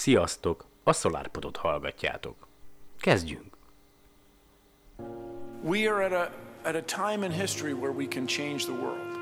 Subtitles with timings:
[0.00, 0.64] Sziasztok!
[0.84, 2.36] A SolarPodot hallgatjátok.
[3.00, 3.56] Kezdjünk!
[5.62, 6.30] We are at a,
[6.68, 9.16] at a time in history where we can change the world.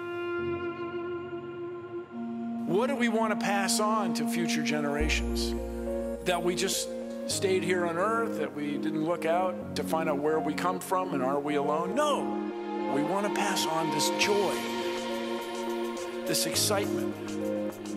[2.69, 5.55] What do we want to pass on to future generations?
[6.25, 6.89] That we just
[7.27, 10.79] stayed here on earth, that we didn't look out to find out where we come
[10.81, 11.95] from and are we alone?
[11.95, 12.23] No.
[12.95, 14.55] We want to pass on this joy,
[16.27, 17.15] this excitement.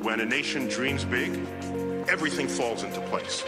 [0.03, 1.31] When a nation dreams big,
[2.11, 3.43] everything falls into place.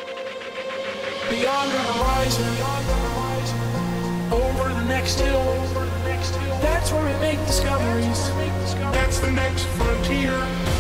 [1.30, 2.48] Beyond the horizon,
[4.32, 5.44] over the next hill,
[6.62, 8.22] that's where we make discoveries.
[8.96, 10.34] That's the next frontier.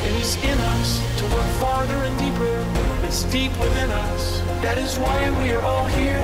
[0.07, 2.65] It is in us to look farther and deeper.
[3.05, 4.39] It's deep within us.
[4.61, 6.23] That is why we are all here.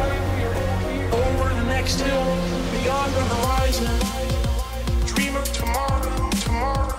[1.11, 2.23] Over the next hill,
[2.71, 3.91] beyond the horizon.
[5.05, 6.95] Dream of tomorrow, tomorrow.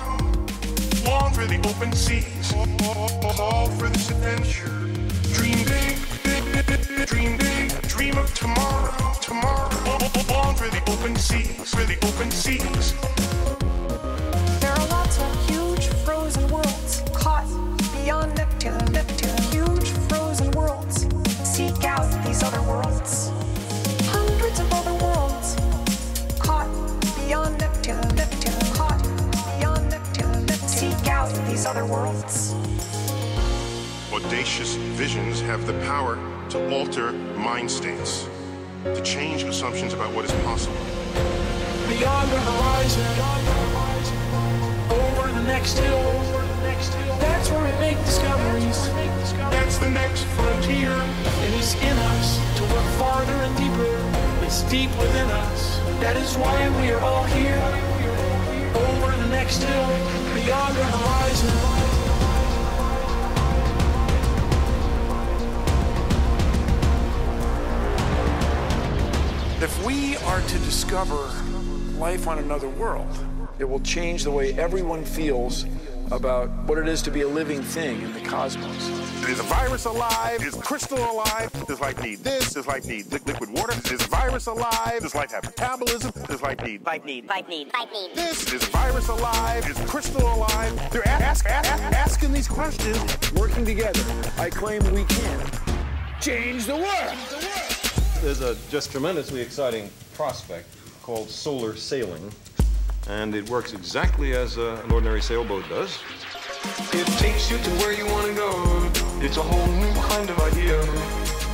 [1.07, 2.40] Long for the open seas.
[2.53, 4.69] All for adventure.
[5.35, 7.83] Dream big, dream big.
[7.89, 9.71] Dream of tomorrow, tomorrow.
[10.55, 13.10] For the open seas, for the open seas.
[31.71, 32.53] Other worlds.
[34.13, 36.19] Audacious visions have the power
[36.49, 38.27] to alter mind states,
[38.83, 40.75] to change assumptions about what is possible.
[41.87, 43.07] Beyond the horizon,
[44.91, 46.03] over the next hill,
[47.21, 48.89] that's where we make discoveries.
[49.55, 50.91] That's the next frontier.
[50.91, 54.45] It is in us to look farther and deeper.
[54.45, 55.79] It's deep within us.
[56.01, 57.63] That is why we are all here.
[58.75, 60.20] Over the next hill,
[69.63, 71.31] If we are to discover
[71.99, 73.07] life on another world,
[73.59, 75.67] it will change the way everyone feels
[76.11, 78.89] about what it is to be a living thing in the cosmos.
[79.29, 80.43] Is a virus alive?
[80.45, 81.51] Is crystal alive?
[81.67, 82.55] Does life need this?
[82.55, 83.75] Does life need li- liquid water?
[83.93, 85.01] Is virus alive?
[85.03, 86.11] Does life have metabolism?
[86.27, 87.29] Does life need Life need.
[87.29, 87.73] Life need.
[87.73, 88.15] Life need.
[88.15, 88.53] this?
[88.53, 89.69] Is virus alive?
[89.69, 90.91] Is crystal alive?
[90.91, 92.99] They're a- ask, a- a- asking these questions.
[93.35, 94.03] Working together,
[94.39, 95.41] I claim we can
[96.21, 97.17] change the world.
[98.23, 100.67] There's a just tremendously exciting prospect
[101.03, 102.33] called solar sailing,
[103.09, 105.99] and it works exactly as uh, an ordinary sailboat does.
[106.93, 108.51] It takes you to where you want to go.
[109.25, 110.81] It's a whole new kind of idea.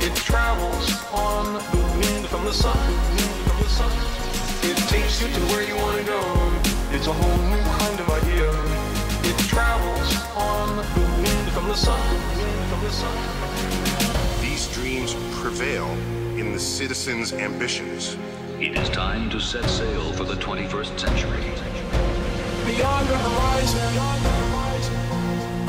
[0.01, 2.77] It travels on the wind from the sun.
[3.47, 3.91] From the sun.
[4.63, 6.21] It takes you to where you want to go.
[6.91, 8.49] It's a whole new kind of idea.
[9.29, 11.99] It travels on the wind from the sun.
[12.69, 14.41] From the sun.
[14.41, 15.87] These dreams prevail
[16.37, 18.17] in the citizens' ambitions.
[18.59, 21.43] It is time to set sail for the 21st century.
[22.65, 23.97] Beyond the horizon,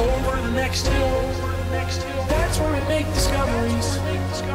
[0.00, 1.20] over the next hill,
[1.68, 3.98] that's where we make discoveries.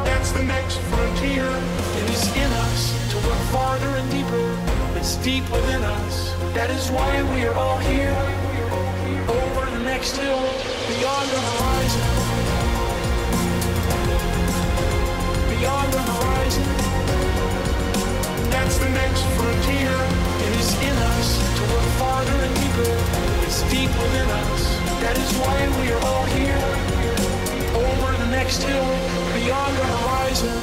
[0.03, 1.45] That's the next frontier.
[1.45, 4.57] It is in us to look farther and deeper.
[4.97, 6.33] It's deep within us.
[6.55, 8.17] That is why we are all here.
[9.29, 10.41] Over the next hill,
[10.89, 12.01] beyond the horizon.
[15.53, 16.82] Beyond the horizon,
[18.63, 19.91] That's the next frontier.
[20.47, 22.95] it is in us to look farther and deeper.
[23.43, 24.79] It's deep within us.
[25.03, 26.63] That is why we are all here.
[27.75, 28.87] Over the next hill,
[29.35, 30.57] beyond the horizon.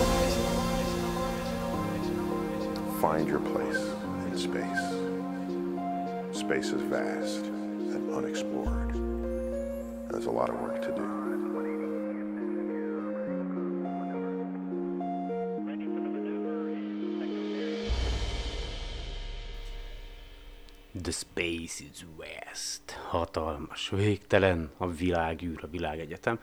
[3.02, 3.82] Find your place
[4.28, 4.82] in space.
[6.40, 8.94] Space is vast and unexplored.
[10.10, 11.19] There's a lot of work to do.
[21.02, 22.90] The Space is West.
[23.08, 26.40] Hatalmas, végtelen, a világűr, a világegyetem.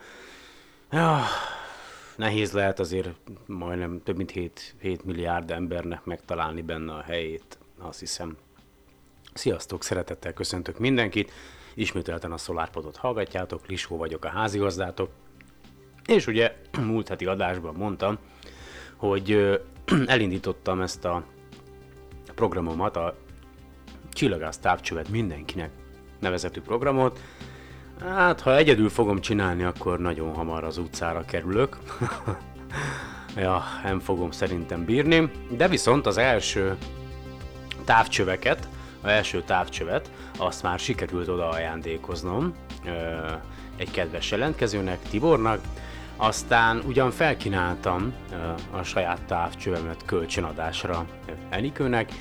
[0.90, 1.20] Ja,
[2.16, 3.08] nehéz lehet azért
[3.46, 8.36] majdnem több mint 7, 7 milliárd embernek megtalálni benne a helyét, azt hiszem.
[9.34, 11.32] Sziasztok, szeretettel köszöntök mindenkit.
[11.74, 15.10] Ismételten a SolarPodot hallgatjátok, Lisó vagyok a házigazdátok.
[16.06, 16.56] És ugye
[16.90, 18.18] múlt heti adásban mondtam,
[18.96, 19.60] hogy
[20.06, 21.24] elindítottam ezt a
[22.34, 23.16] programomat, a
[24.18, 25.70] Csillagász távcsövet mindenkinek
[26.20, 27.20] nevezetű programot.
[28.00, 31.78] Hát, ha egyedül fogom csinálni, akkor nagyon hamar az utcára kerülök.
[33.36, 35.30] ja, nem fogom szerintem bírni.
[35.50, 36.76] De viszont az első
[37.84, 38.68] távcsöveket,
[39.02, 42.54] az első távcsövet, azt már sikerült oda ajándékoznom
[43.76, 45.60] egy kedves jelentkezőnek, Tibornak,
[46.16, 48.12] Aztán ugyan felkínáltam
[48.70, 51.06] a saját távcsövemet kölcsönadásra
[51.48, 52.12] Enikőnek,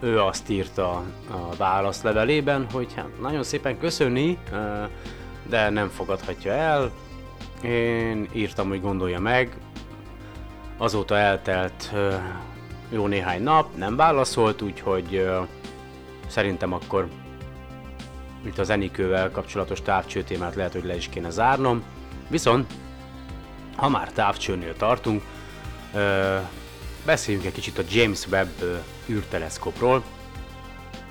[0.00, 0.90] ő azt írta
[1.30, 4.38] a válaszlevelében, hogy hát nagyon szépen köszöni,
[5.48, 6.90] de nem fogadhatja el.
[7.62, 9.56] Én írtam, hogy gondolja meg.
[10.76, 11.92] Azóta eltelt
[12.90, 15.28] jó néhány nap, nem válaszolt, úgyhogy
[16.26, 17.08] szerintem akkor
[18.46, 21.82] itt az Enikővel kapcsolatos távcsőtémát lehet, hogy le is kéne zárnom.
[22.28, 22.72] Viszont,
[23.76, 25.22] ha már távcsőnél tartunk,
[27.04, 30.02] beszéljünk egy kicsit a James Webb űrteleszkópról,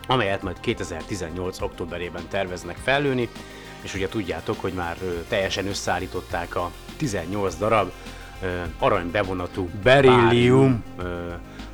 [0.07, 1.62] amelyet majd 2018.
[1.62, 3.30] októberében terveznek fellőni,
[3.81, 4.98] és ugye tudjátok, hogy már
[5.28, 7.92] teljesen összeállították a 18 darab
[8.80, 10.84] arany bevonatú berillium,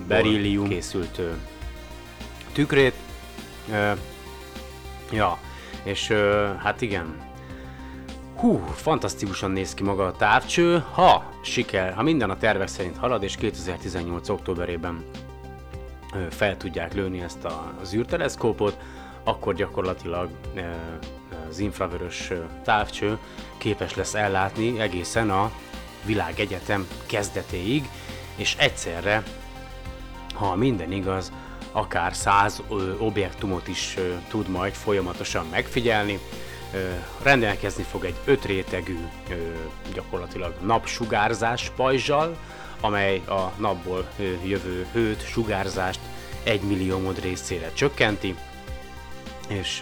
[0.07, 1.21] berillium készült
[2.53, 2.93] tükrét.
[5.11, 5.37] Ja,
[5.83, 6.07] és
[6.63, 7.27] hát igen,
[8.35, 13.23] Hú, fantasztikusan néz ki maga a távcső, ha siker, ha minden a tervek szerint halad,
[13.23, 14.29] és 2018.
[14.29, 15.03] októberében
[16.29, 17.47] fel tudják lőni ezt
[17.81, 18.77] az űrteleszkópot,
[19.23, 20.29] akkor gyakorlatilag
[21.49, 22.31] az infravörös
[22.63, 23.17] távcső
[23.57, 25.51] képes lesz ellátni egészen a
[26.05, 27.89] világegyetem kezdetéig,
[28.35, 29.23] és egyszerre,
[30.33, 31.31] ha minden igaz,
[31.71, 32.61] akár száz
[32.97, 33.97] objektumot is
[34.27, 36.19] tud majd folyamatosan megfigyelni,
[37.21, 38.97] rendelkezni fog egy öt rétegű
[39.93, 42.37] gyakorlatilag napsugárzás pajzsal,
[42.81, 44.09] amely a napból
[44.43, 45.99] jövő hőt, sugárzást
[46.43, 48.35] egy millió részére csökkenti,
[49.47, 49.79] és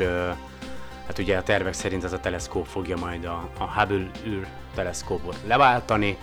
[1.07, 5.38] hát ugye a tervek szerint ez a teleszkóp fogja majd a, a Hubble űr teleszkópot
[5.47, 6.17] leváltani.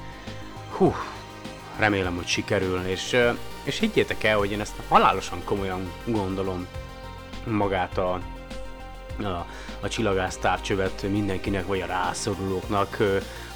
[0.70, 0.94] Hú,
[1.78, 3.16] remélem, hogy sikerül, és,
[3.62, 6.66] és higgyétek el, hogy én ezt halálosan komolyan gondolom
[7.46, 8.20] magát a,
[9.22, 9.46] a,
[9.80, 12.96] a csillagász távcsövet mindenkinek, vagy a rászorulóknak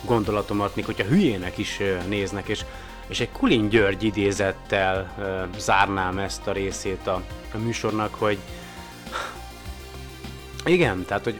[0.04, 2.64] gondolatomat, még hogyha hülyének is néznek, és,
[3.08, 5.14] és egy Kulin György idézettel
[5.56, 7.22] zárnám ezt a részét a,
[7.54, 8.38] a műsornak, hogy
[10.64, 11.38] igen, tehát, hogy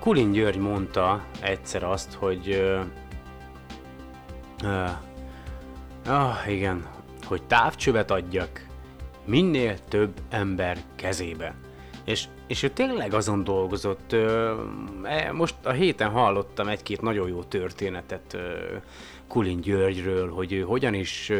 [0.00, 2.48] Kulin György mondta egyszer azt, hogy
[4.64, 4.90] uh,
[6.06, 6.86] uh, igen,
[7.24, 8.66] hogy távcsövet adjak
[9.24, 11.54] minél több ember kezébe.
[12.04, 14.12] És, és ő tényleg azon dolgozott.
[15.02, 18.36] E, most a héten hallottam egy-két nagyon jó történetet
[19.28, 21.32] Kulin Györgyről, hogy ő hogyan is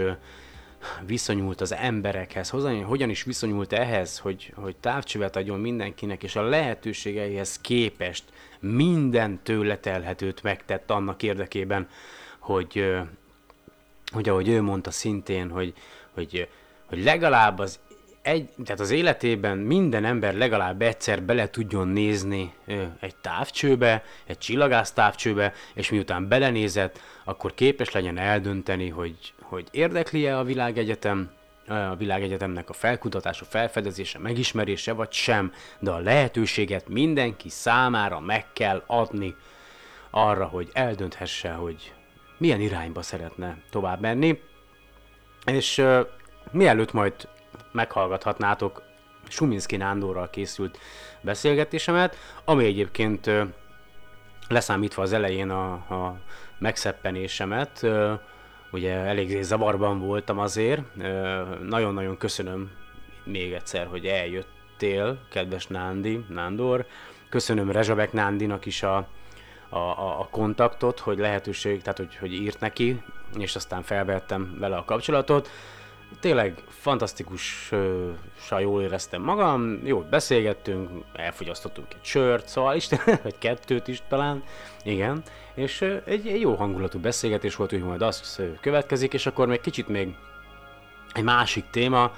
[1.06, 7.61] viszonyult az emberekhez, hogyan, is viszonyult ehhez, hogy, hogy távcsövet adjon mindenkinek, és a lehetőségeihez
[7.61, 8.25] képest
[8.61, 11.88] minden tőle telhetőt megtett annak érdekében,
[12.38, 12.96] hogy,
[14.12, 15.75] hogy ahogy ő mondta szintén, hogy,
[16.14, 16.49] hogy,
[16.87, 17.79] hogy legalább az
[18.29, 22.55] egy, tehát az életében minden ember legalább egyszer bele tudjon nézni
[23.01, 30.39] egy távcsőbe, egy csillagász távcsőbe, és miután belenézett, akkor képes legyen eldönteni, hogy, hogy érdekli-e
[30.39, 31.31] a világegyetem,
[31.69, 38.83] a világegyetemnek a felkutatása, felfedezése, megismerése, vagy sem, de a lehetőséget mindenki számára meg kell
[38.87, 39.35] adni
[40.11, 41.93] arra, hogy eldönthesse, hogy
[42.39, 44.41] milyen irányba szeretne tovább menni.
[45.47, 46.07] És uh,
[46.51, 47.15] mielőtt majd
[47.73, 48.82] meghallgathatnátok
[49.29, 50.79] Suminski Nándorral készült
[51.20, 53.31] beszélgetésemet, ami egyébként
[54.49, 56.19] leszámítva az elején a, a
[56.59, 57.87] megszeppenésemet,
[58.71, 60.83] ugye elég zavarban voltam azért.
[61.69, 62.71] Nagyon-nagyon köszönöm
[63.25, 66.87] még egyszer, hogy eljöttél, kedves Nándi, Nándor.
[67.28, 68.97] Köszönöm Rezsabek Nándinak is a,
[69.69, 69.78] a,
[70.21, 73.02] a kontaktot, hogy lehetőség, tehát hogy, hogy írt neki,
[73.38, 75.50] és aztán felvettem vele a kapcsolatot.
[76.21, 84.03] Tényleg fantasztikusan jól éreztem magam, jól beszélgettünk, elfogyasztottunk egy sört, szóval Isten, vagy kettőt is
[84.09, 84.43] talán,
[84.85, 85.23] igen,
[85.55, 89.88] és egy, egy jó hangulatú beszélgetés volt, hogy majd az következik, és akkor még kicsit
[89.88, 90.15] még
[91.12, 92.12] egy másik téma,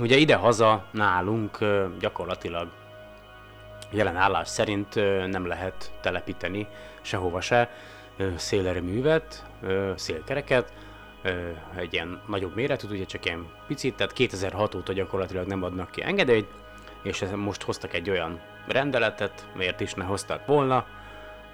[0.00, 1.58] ugye ide-haza nálunk
[1.98, 2.68] gyakorlatilag
[3.90, 4.94] jelen állás szerint
[5.30, 6.66] nem lehet telepíteni
[7.00, 7.70] sehova se
[8.36, 9.44] szélerőművet,
[9.94, 10.72] szélkereket,
[11.76, 16.02] egy ilyen nagyobb méretű, ugye csak ilyen picit, tehát 2006 óta gyakorlatilag nem adnak ki
[16.02, 16.48] engedélyt,
[17.02, 20.86] és most hoztak egy olyan rendeletet, miért is ne hoztak volna,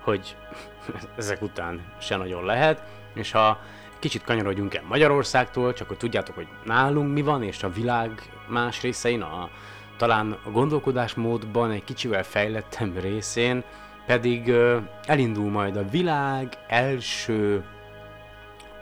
[0.00, 0.36] hogy
[1.16, 2.82] ezek után se nagyon lehet,
[3.14, 3.60] és ha
[3.98, 8.82] kicsit kanyarodjunk el Magyarországtól, csak hogy tudjátok, hogy nálunk mi van, és a világ más
[8.82, 9.50] részein, a,
[9.96, 13.64] talán a gondolkodásmódban egy kicsivel fejlettem részén,
[14.06, 17.64] pedig ö, elindul majd a világ első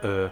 [0.00, 0.24] ö,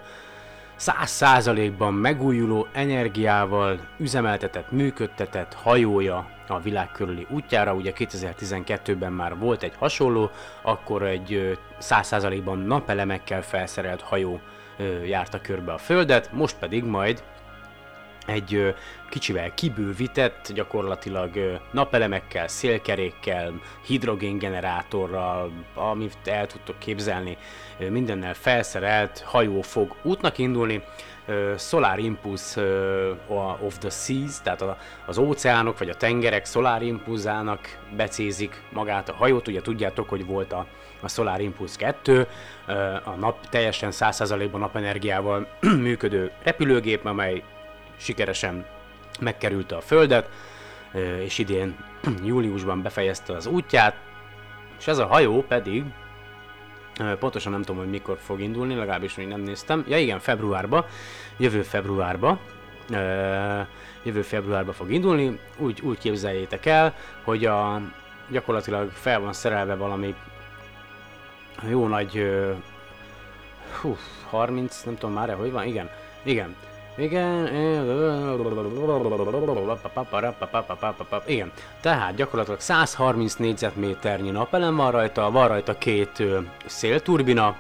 [0.77, 7.75] száz százalékban megújuló energiával üzemeltetett, működtetett hajója a világ körüli útjára.
[7.75, 10.31] Ugye 2012-ben már volt egy hasonló,
[10.63, 14.41] akkor egy száz százalékban napelemekkel felszerelt hajó
[15.05, 17.23] járta körbe a Földet, most pedig majd
[18.27, 18.75] egy
[19.09, 23.53] kicsivel kibővített, gyakorlatilag napelemekkel, szélkerékkel,
[23.87, 27.37] hidrogéngenerátorral, amit el tudtok képzelni,
[27.91, 30.83] mindennel felszerelt hajó fog útnak indulni.
[31.57, 32.63] Solar Impulse
[33.61, 34.65] of the Seas, tehát
[35.07, 39.49] az óceánok vagy a tengerek Solar Impulse-ának becézik magát a hajót.
[39.49, 40.67] Ugye tudjátok, hogy volt a,
[41.01, 42.27] a Solar Impulse 2,
[43.05, 45.49] a nap teljesen 100%-ban napenergiával
[45.87, 47.43] működő repülőgép, amely
[47.97, 48.67] sikeresen
[49.21, 50.31] megkerülte a Földet,
[51.19, 51.77] és idén
[52.25, 53.97] júliusban befejezte az útját,
[54.79, 55.85] és ez a hajó pedig,
[57.19, 60.87] pontosan nem tudom, hogy mikor fog indulni, legalábbis még nem néztem, ja igen, februárba,
[61.37, 62.39] jövő februárba,
[64.03, 67.81] jövő februárba fog indulni, úgy, úgy képzeljétek el, hogy a,
[68.31, 70.15] gyakorlatilag fel van szerelve valami
[71.69, 72.27] jó nagy,
[73.81, 73.97] hú,
[74.31, 75.91] 30, nem tudom már, hogy van, igen,
[76.23, 76.55] igen,
[76.97, 77.47] igen,
[81.27, 81.53] igen.
[81.81, 87.57] Tehát gyakorlatilag 130 négyzetméternyi napelem van rajta, van rajta két ö, szélturbina,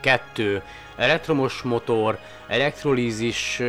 [0.00, 0.62] kettő
[0.96, 3.60] elektromos motor, elektrolízis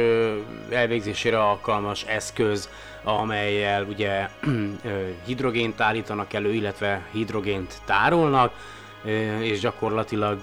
[0.70, 2.70] elvégzésére alkalmas eszköz,
[3.04, 4.30] amelyel ugye
[5.26, 8.54] hidrogént állítanak elő, illetve hidrogént tárolnak,
[9.40, 10.40] és gyakorlatilag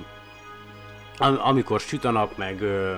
[1.18, 2.94] Am- amikor süt a nap, meg ö,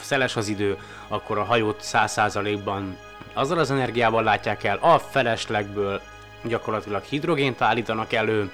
[0.00, 0.76] szeles az idő,
[1.08, 2.96] akkor a hajót 100%-ban
[3.34, 6.00] azzal az energiával látják el, a feleslegből
[6.44, 8.50] gyakorlatilag hidrogént állítanak elő,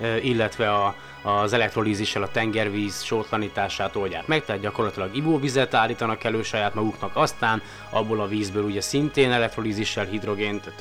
[0.00, 6.42] ö, illetve a, az elektrolízissel a tengervíz sótlanítását oldják meg, tehát gyakorlatilag ivóvizet állítanak elő
[6.42, 10.72] saját maguknak, aztán abból a vízből ugye szintén elektrolízissel hidrogént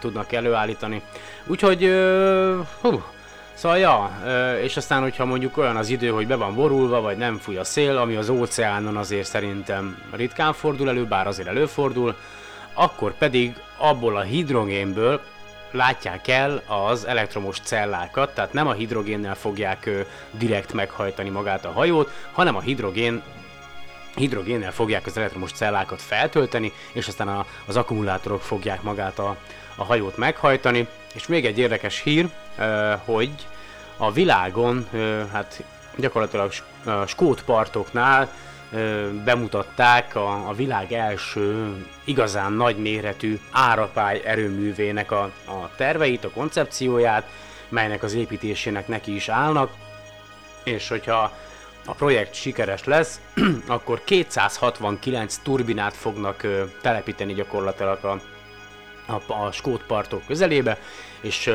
[0.00, 1.02] tudnak előállítani.
[1.46, 1.90] Úgyhogy,
[2.80, 3.02] hú,
[3.54, 4.10] Szóval ja,
[4.62, 7.64] és aztán, hogyha mondjuk olyan az idő, hogy be van borulva, vagy nem fúj a
[7.64, 12.16] szél, ami az óceánon azért szerintem ritkán fordul elő, bár azért előfordul,
[12.74, 15.20] akkor pedig abból a hidrogénből
[15.70, 19.90] látják el az elektromos cellákat, tehát nem a hidrogénnel fogják
[20.30, 23.22] direkt meghajtani magát a hajót, hanem a hidrogén
[24.14, 29.36] hidrogénnel fogják az elektromos cellákat feltölteni, és aztán a, az akkumulátorok fogják magát a,
[29.74, 30.88] a hajót meghajtani.
[31.14, 32.28] És még egy érdekes hír,
[33.04, 33.30] hogy
[33.96, 34.88] a világon,
[35.32, 35.64] hát
[35.96, 36.52] gyakorlatilag
[36.84, 38.28] a skót partoknál
[39.24, 47.28] bemutatták a, világ első igazán nagyméretű árapály erőművének a, a terveit, a koncepcióját,
[47.68, 49.70] melynek az építésének neki is állnak,
[50.64, 51.32] és hogyha
[51.86, 53.20] a projekt sikeres lesz,
[53.66, 56.46] akkor 269 turbinát fognak
[56.80, 58.20] telepíteni gyakorlatilag a,
[59.12, 60.78] a, a skót partok közelébe,
[61.20, 61.50] és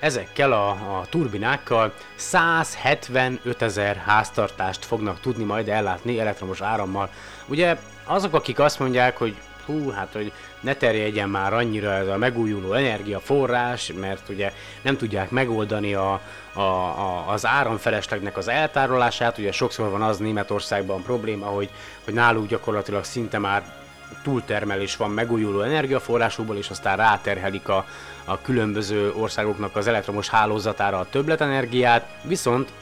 [0.00, 7.08] ezekkel a, a turbinákkal 175 ezer háztartást fognak tudni majd ellátni elektromos árammal.
[7.46, 12.16] Ugye azok, akik azt mondják, hogy hú, hát hogy ne terjedjen már annyira ez a
[12.16, 14.52] megújuló energiaforrás, mert ugye
[14.82, 16.20] nem tudják megoldani a,
[16.52, 21.70] a, a, az áramfeleslegnek az eltárolását, ugye sokszor van az Németországban probléma, hogy,
[22.04, 23.81] hogy náluk gyakorlatilag szinte már
[24.22, 27.86] túltermelés van megújuló energiaforrásokból, és aztán ráterhelik a,
[28.24, 32.72] a különböző országoknak az elektromos hálózatára a többletenergiát, viszont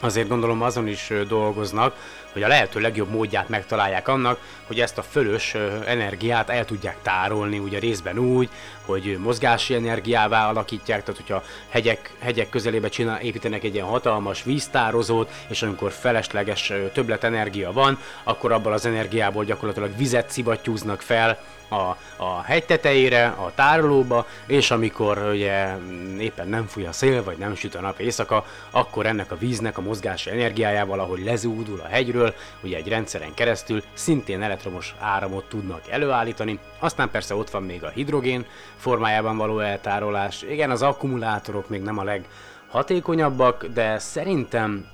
[0.00, 1.96] azért gondolom azon is dolgoznak,
[2.34, 5.54] hogy a lehető legjobb módját megtalálják annak, hogy ezt a fölös
[5.86, 8.48] energiát el tudják tárolni, ugye részben úgy,
[8.84, 15.30] hogy mozgási energiává alakítják, tehát hogyha hegyek, hegyek közelébe csinál, építenek egy ilyen hatalmas víztározót,
[15.48, 22.42] és amikor felesleges többletenergia van, akkor abból az energiából gyakorlatilag vizet szivattyúznak fel, a, a
[22.42, 25.76] hegy tetejére, a tárolóba, és amikor ugye
[26.18, 29.78] éppen nem fúj a szél, vagy nem süt a nap éjszaka, akkor ennek a víznek
[29.78, 35.88] a mozgási energiájával, ahogy lezúdul a hegyről, ugye egy rendszeren keresztül szintén elektromos áramot tudnak
[35.90, 36.58] előállítani.
[36.78, 40.42] Aztán persze ott van még a hidrogén formájában való eltárolás.
[40.42, 44.86] Igen, az akkumulátorok még nem a leghatékonyabbak, de szerintem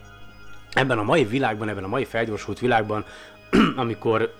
[0.72, 3.04] ebben a mai világban, ebben a mai felgyorsult világban,
[3.76, 4.34] amikor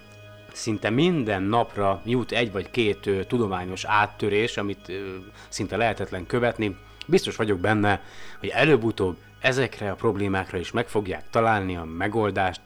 [0.55, 5.17] szinte minden napra jut egy vagy két ö, tudományos áttörés, amit ö,
[5.49, 6.77] szinte lehetetlen követni.
[7.07, 8.03] Biztos vagyok benne,
[8.39, 12.61] hogy előbb-utóbb ezekre a problémákra is meg fogják találni a megoldást,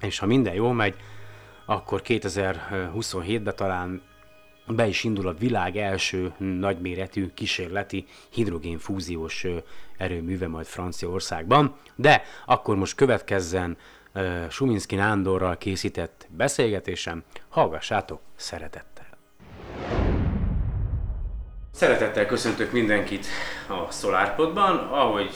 [0.00, 0.94] és ha minden jól megy,
[1.64, 4.02] akkor 2027-ben talán
[4.66, 9.46] be is indul a világ első nagyméretű kísérleti hidrogénfúziós
[9.96, 13.76] erőműve majd Franciaországban, de akkor most következzen
[14.48, 17.22] Suminski Nándorral készített beszélgetésem.
[17.48, 19.06] Hallgassátok szeretettel!
[21.72, 23.26] Szeretettel köszöntök mindenkit
[23.68, 25.34] a SolarPodban, ahogy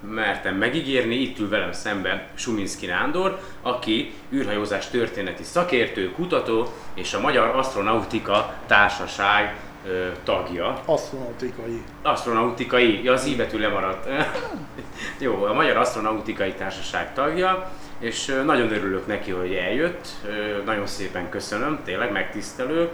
[0.00, 7.20] mertem megígérni, itt ül velem szemben Suminski Nándor, aki űrhajózás történeti szakértő, kutató és a
[7.20, 10.80] Magyar Astronautika Társaság ö, tagja.
[10.84, 11.82] Asztronautikai.
[12.02, 14.08] Astronautikai, ja, az íbetű lemaradt.
[15.18, 20.08] Jó, a Magyar Astronautikai Társaság tagja, és nagyon örülök neki, hogy eljött.
[20.64, 22.90] Nagyon szépen köszönöm, tényleg megtisztelő.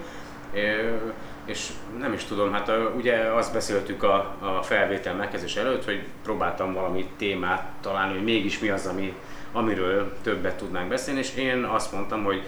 [1.44, 1.68] És
[1.98, 6.72] nem is tudom, hát ö, ugye azt beszéltük a, a felvétel megkezdés előtt, hogy próbáltam
[6.72, 9.14] valami témát találni, hogy mégis mi az, ami,
[9.52, 12.42] amiről többet tudnánk beszélni, és én azt mondtam, hogy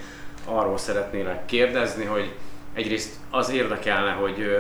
[0.44, 2.34] arról szeretnélek kérdezni, hogy
[2.72, 4.56] egyrészt az érdekelne, hogy,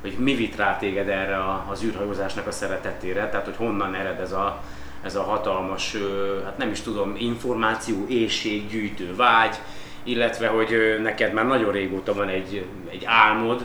[0.00, 1.38] hogy mi vitt rá téged erre
[1.68, 4.62] az űrhajózásnak a szeretetére, tehát hogy honnan ered ez a,
[5.02, 5.96] ez a hatalmas,
[6.44, 9.56] hát nem is tudom, információ, éjség, gyűjtő vágy,
[10.02, 13.64] illetve hogy neked már nagyon régóta van egy, egy álmod,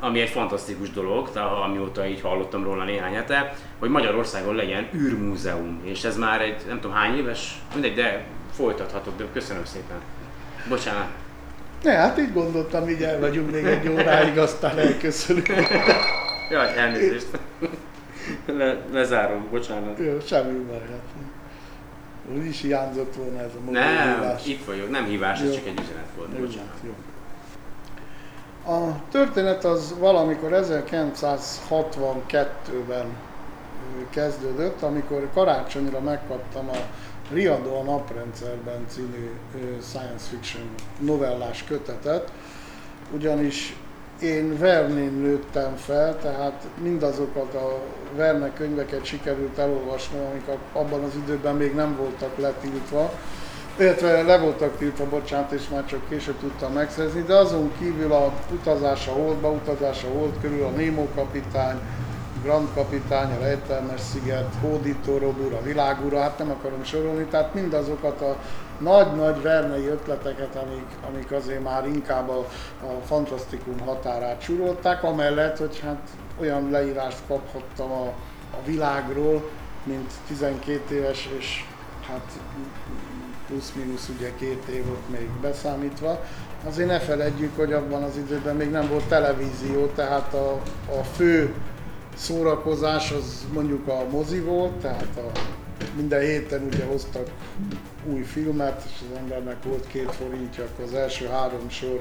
[0.00, 5.80] ami egy fantasztikus dolog, tehát amióta így hallottam róla néhány hete, hogy Magyarországon legyen űrmúzeum,
[5.84, 10.00] és ez már egy, nem tudom hány éves, mindegy, de folytathatod, de köszönöm szépen.
[10.68, 11.21] Bocsánat.
[11.82, 15.48] Ne, hát így gondoltam, így el vagyunk még egy óráig, aztán elköszönünk.
[16.50, 17.26] Jaj, elnézést.
[18.46, 19.98] Le, lezárom, bocsánat.
[19.98, 20.80] Jó, semmi baj.
[20.90, 21.00] Hát.
[22.36, 24.46] Úgy is hiányzott volna ez a Nem, hívás.
[24.46, 25.52] itt vagyok, nem hívás, ez Jó.
[25.54, 26.76] csak egy üzenet volt, Jó, bocsánat.
[26.82, 26.94] jó.
[28.74, 33.06] A történet az valamikor 1962-ben ö,
[34.10, 36.76] kezdődött, amikor karácsonyra megkaptam a
[37.30, 39.30] Riadó a naprendszerben című
[39.80, 42.32] science fiction novellás kötetet,
[43.14, 43.76] ugyanis
[44.20, 47.80] én Vernén nőttem fel, tehát mindazokat a
[48.16, 53.12] Verne könyveket sikerült elolvasnom, amik abban az időben még nem voltak letiltva,
[53.78, 58.32] illetve le voltak tiltva, bocsánat, és már csak később tudtam megszerezni, de azon kívül a
[58.52, 61.80] utazása Holdba, utazása Hold körül a Nemo kapitány,
[62.42, 68.20] Grand kapitány, a Rejtelmes sziget, Hódító Robur, a világúra, hát nem akarom sorolni, tehát mindazokat
[68.20, 68.36] a
[68.78, 72.38] nagy-nagy vernei ötleteket, amik, amik azért már inkább a,
[72.80, 76.08] a fantasztikum határát súrolták, amellett, hogy hát
[76.40, 78.06] olyan leírást kaphattam a,
[78.50, 79.50] a világról,
[79.84, 81.64] mint 12 éves, és
[82.08, 82.38] hát
[83.46, 86.20] plusz-minusz ugye két év volt még beszámítva.
[86.66, 90.52] Azért ne feledjük, hogy abban az időben még nem volt televízió, tehát a,
[90.98, 91.54] a fő
[92.16, 95.38] szórakozás az mondjuk a mozi volt, tehát a,
[95.96, 97.30] minden héten ugye hoztak
[98.04, 102.00] új filmet, és az embernek volt két forintja, akkor az első három sor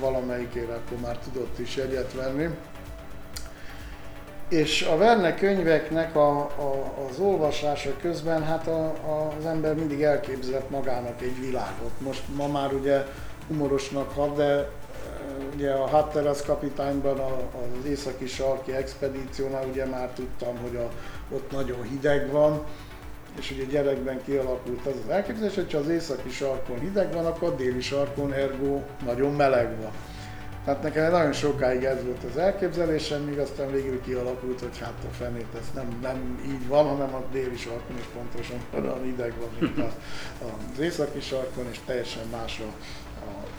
[0.00, 2.48] valamelyikére akkor már tudott is jegyet venni.
[4.48, 10.02] És a Verne könyveknek a, a, az olvasása közben hát a, a, az ember mindig
[10.02, 11.92] elképzelt magának egy világot.
[11.98, 13.04] Most ma már ugye
[13.48, 14.70] humorosnak hat, de
[15.54, 20.90] ugye a Hatteras kapitányban az északi sarki expedíciónál ugye már tudtam, hogy a,
[21.34, 22.64] ott nagyon hideg van,
[23.38, 27.48] és ugye gyerekben kialakult az az elképzelés, hogy ha az északi sarkon hideg van, akkor
[27.48, 29.92] a déli sarkon ergo nagyon meleg van.
[30.64, 35.14] Tehát nekem nagyon sokáig ez volt az elképzelésem, míg aztán végül kialakult, hogy hát a
[35.14, 39.48] fenét ez nem, nem így van, hanem a déli sarkon is pontosan olyan ideg van,
[39.60, 39.92] mint a,
[40.72, 42.72] az északi sarkon, és teljesen más a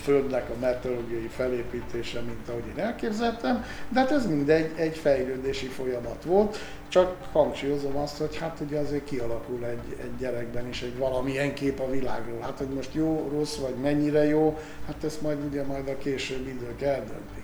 [0.02, 6.24] Földnek a meteorológiai felépítése, mint ahogy én elképzeltem, de hát ez mindegy egy fejlődési folyamat
[6.24, 11.54] volt, csak hangsúlyozom azt, hogy hát ugye azért kialakul egy, egy gyerekben is egy valamilyen
[11.54, 12.40] kép a világról.
[12.42, 16.48] Hát, hogy most jó, rossz vagy mennyire jó, hát ezt majd ugye majd a később
[16.48, 17.44] idők eldöntik.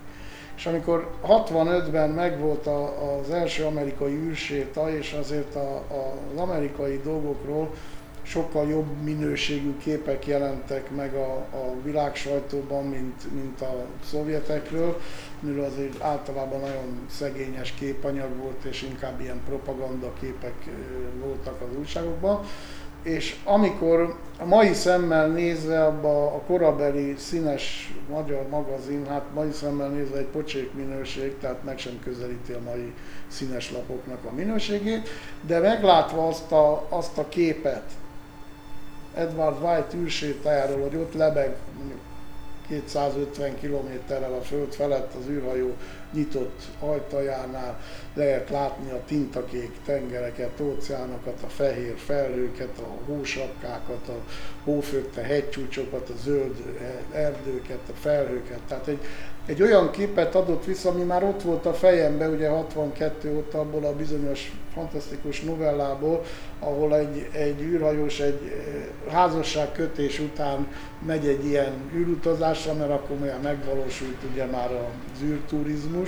[0.55, 7.01] És amikor 65-ben megvolt a, az első amerikai űrséta, és azért a, a, az amerikai
[7.03, 7.73] dolgokról
[8.29, 14.99] sokkal jobb minőségű képek jelentek meg a, a világ sajtóban, mint, mint a szovjetekről,
[15.39, 20.53] miről azért általában nagyon szegényes képanyag volt, és inkább ilyen propaganda képek
[21.19, 22.39] voltak az újságokban.
[23.03, 29.89] És amikor a mai szemmel nézve abba a korabeli színes magyar magazin, hát mai szemmel
[29.89, 32.93] nézve egy pocsék minőség, tehát meg sem közelíti a mai
[33.27, 35.09] színes lapoknak a minőségét,
[35.41, 37.83] de meglátva azt a, azt a képet,
[39.19, 41.99] Edward White űrsétájáról, hogy ott lebeg mondjuk
[42.67, 45.73] 250 kilométerrel a föld felett az űrhajó
[46.13, 47.79] nyitott ajtajánál
[48.13, 54.17] lehet látni a tintakék tengereket, óceánokat, a fehér felhőket, a hósapkákat, a
[54.63, 56.77] hófötte hegycsúcsokat, a zöld
[57.11, 58.59] erdőket, a felhőket.
[58.67, 58.99] Tehát egy
[59.49, 63.85] egy olyan képet adott vissza, ami már ott volt a fejemben, ugye 62 óta abból
[63.85, 66.23] a bizonyos fantasztikus novellából,
[66.59, 68.39] ahol egy, egy űrhajós egy
[69.07, 70.67] eh, házasságkötés után
[71.05, 75.98] megy egy ilyen űrutazásra, mert akkor már megvalósult ugye már az űrturizmus,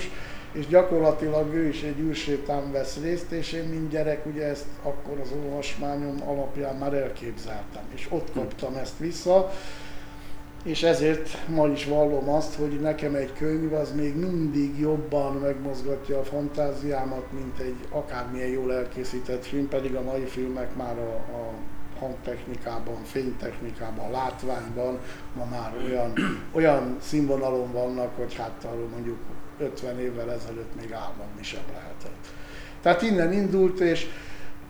[0.52, 5.18] és gyakorlatilag ő is egy űrsétán vesz részt, és én mint gyerek ugye ezt akkor
[5.20, 9.50] az olvasmányom alapján már elképzeltem, és ott kaptam ezt vissza,
[10.64, 16.18] és ezért ma is vallom azt, hogy nekem egy könyv az még mindig jobban megmozgatja
[16.18, 21.52] a fantáziámat, mint egy akármilyen jól elkészített film, pedig a mai filmek már a, a
[21.98, 24.98] hangtechnikában, fénytechnikában, látványban
[25.36, 26.12] ma már olyan,
[26.52, 29.18] olyan színvonalon vannak, hogy hát arról mondjuk
[29.62, 32.26] 50 évvel ezelőtt még álmodni sem lehetett.
[32.82, 34.06] Tehát innen indult, és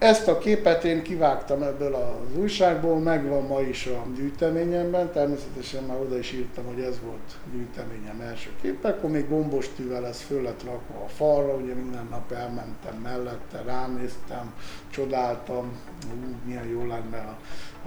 [0.02, 6.00] ezt a képet én kivágtam ebből az újságból, megvan ma is a gyűjteményemben, természetesen már
[6.00, 10.64] oda is írtam, hogy ez volt gyűjteményem első képe, akkor még gombostűvel ez föl lett
[10.64, 14.54] rakva a falra, ugye minden nap elmentem mellette, ránéztem,
[14.90, 15.72] csodáltam,
[16.06, 17.36] ú, milyen jó lenne, ha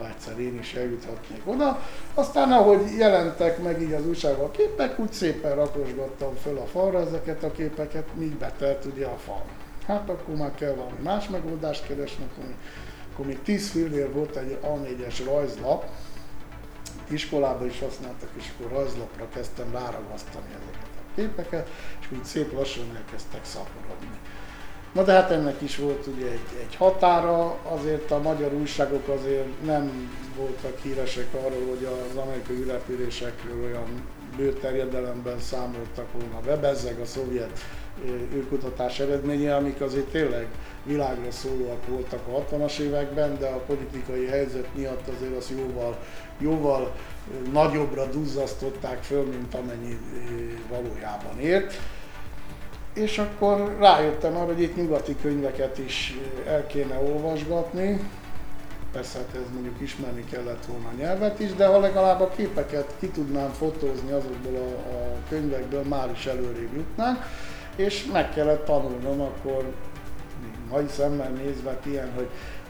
[0.04, 1.80] egyszer én is eljuthatnék oda.
[2.14, 7.00] Aztán ahogy jelentek meg így az újságban a képek, úgy szépen rakosgattam föl a falra
[7.00, 9.44] ezeket a képeket, míg betelt ugye a fal.
[9.88, 12.54] Hát akkor már kell valami más megoldást keresni, akkor,
[13.14, 15.86] akkor még 10 filmér volt egy A4-es rajzlap,
[17.08, 22.96] iskolában is használtak, és akkor rajzlapra kezdtem ráragasztani ezeket a képeket, és úgy szép lassan
[22.96, 24.20] elkezdtek szaporodni.
[24.96, 29.64] Na de hát ennek is volt ugye egy, egy határa, azért a magyar újságok azért
[29.66, 37.60] nem voltak híresek arról, hogy az amerikai ülepülésekről olyan bőterjedelemben számoltak volna Webezzeg, a szovjet
[38.34, 40.48] űrkutatás eredménye, amik azért tényleg
[40.84, 45.98] világra szólóak voltak a 60-as években, de a politikai helyzet miatt azért az jóval,
[46.40, 46.96] jóval
[47.52, 49.98] nagyobbra duzzasztották föl, mint amennyi
[50.70, 51.74] valójában ért.
[52.96, 58.00] És akkor rájöttem arra, hogy itt nyugati könyveket is el kéne olvasgatni,
[58.92, 62.94] persze hát ez mondjuk ismerni kellett volna a nyelvet is, de ha legalább a képeket
[63.00, 67.20] ki tudnám fotózni azokból a, a könyvekből, már is előrébb jutnánk.
[67.76, 69.74] És meg kellett tanulnom akkor
[70.70, 72.28] mai szemmel nézve ilyen, hogy,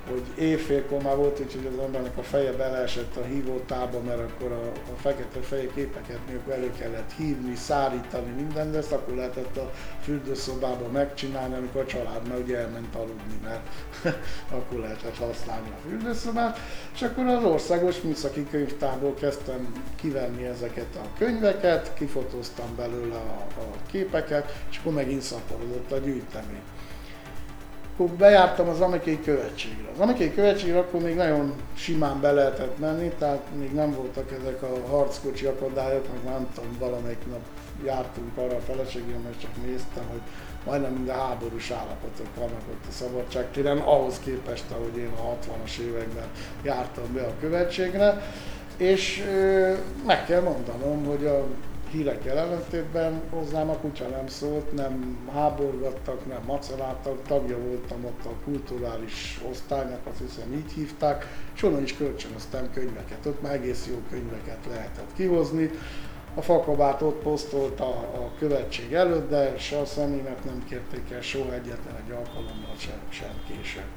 [0.09, 4.51] hogy éjfélkor már volt úgy, hogy az embernek a feje beleesett a hívótába, mert akkor
[4.51, 9.57] a, a fekete feje képeket még elő kellett hívni, szárítani, minden, de ezt akkor lehetett
[9.57, 13.67] a fürdőszobában megcsinálni, amikor a család már ugye elment aludni, mert
[14.57, 16.59] akkor lehetett használni a fürdőszobát,
[16.93, 23.65] és akkor az országos műszaki könyvtárból kezdtem kivenni ezeket a könyveket, kifotóztam belőle a, a
[23.91, 26.61] képeket, és akkor megint szaporodott a gyűjtemény
[27.97, 29.89] akkor bejártam az amerikai követségre.
[29.93, 34.61] Az amerikai követségre akkor még nagyon simán be lehetett menni, tehát még nem voltak ezek
[34.61, 37.39] a harckocsi akadályok, meg nem tudom, valamelyik nap
[37.85, 40.21] jártunk arra a feleségemmel, és csak néztem, hogy
[40.65, 46.27] majdnem minden háborús állapotok vannak ott a szabadságtéren, ahhoz képest, ahogy én a 60-as években
[46.63, 48.21] jártam be a követségre,
[48.77, 49.73] és ö,
[50.05, 51.45] meg kell mondanom, hogy a
[51.87, 58.43] hírek ellentétben hozzám a kutya nem szólt, nem háborgattak, nem maceráltak, tagja voltam ott a
[58.43, 64.01] kulturális osztálynak, azt hiszem így hívták, és onnan is kölcsönöztem könyveket, ott már egész jó
[64.09, 65.69] könyveket lehetett kihozni.
[66.35, 71.21] A fakabát ott posztolt a, a követség előtt, de se a személyet nem kérték el
[71.21, 73.89] soha egyetlen egy alkalommal sem, sem később.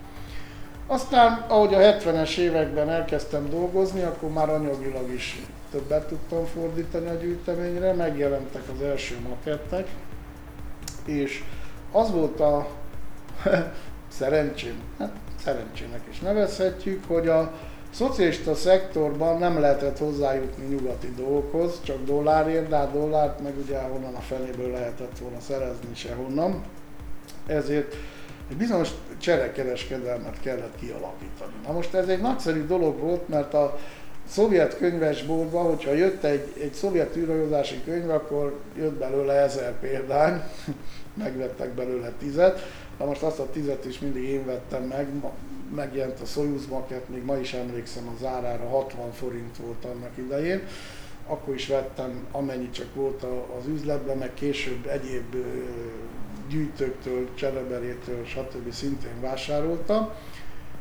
[0.87, 7.14] Aztán, ahogy a 70-es években elkezdtem dolgozni, akkor már anyagilag is többet tudtam fordítani a
[7.14, 9.88] gyűjteményre, megjelentek az első makettek,
[11.04, 11.44] és
[11.92, 12.68] az volt a
[14.18, 15.12] szerencsém, hát
[15.44, 17.52] szerencsének is nevezhetjük, hogy a
[17.90, 24.14] szocialista szektorban nem lehetett hozzájutni nyugati dolgokhoz, csak dollárért, de a dollárt meg ugye honnan
[24.14, 26.62] a feléből lehetett volna szerezni sehonnan.
[27.46, 27.96] Ezért
[28.50, 31.52] egy bizonyos cserekereskedelmet kellett kialakítani.
[31.66, 33.78] Na most ez egy nagyszerű dolog volt, mert a
[34.28, 40.42] szovjet könyvesboltban, hogyha jött egy, egy szovjet űrhajózási könyv, akkor jött belőle ezer példány,
[41.24, 42.60] megvettek belőle tizet,
[42.98, 45.06] na most azt a tizet is mindig én vettem meg,
[45.74, 50.62] megjelent a Soyuz maket, még ma is emlékszem az árára, 60 forint volt annak idején,
[51.26, 53.22] akkor is vettem amennyit csak volt
[53.58, 55.36] az üzletben, meg később egyéb
[56.48, 58.72] gyűjtőktől, csereberétől, stb.
[58.72, 60.10] szintén vásároltam,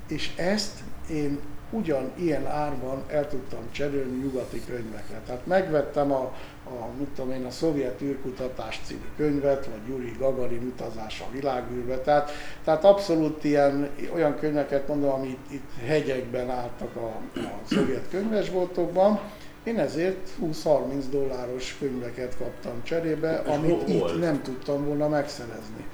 [0.08, 0.80] és ezt
[1.10, 5.22] én ugyan ilyen árban el tudtam cserélni nyugati könyvekre.
[5.26, 10.72] Tehát megvettem a, a, mit tudom én, a szovjet űrkutatás című könyvet, vagy Yuri Gagarin
[10.74, 11.98] utazás a világűrbe.
[11.98, 12.32] Tehát,
[12.64, 19.20] tehát abszolút ilyen, olyan könyveket mondom, ami itt, hegyekben álltak a, a szovjet könyvesboltokban.
[19.64, 24.10] Én ezért 20-30 dolláros könyveket kaptam cserébe, amit hol- hol?
[24.10, 25.86] itt nem tudtam volna megszerezni.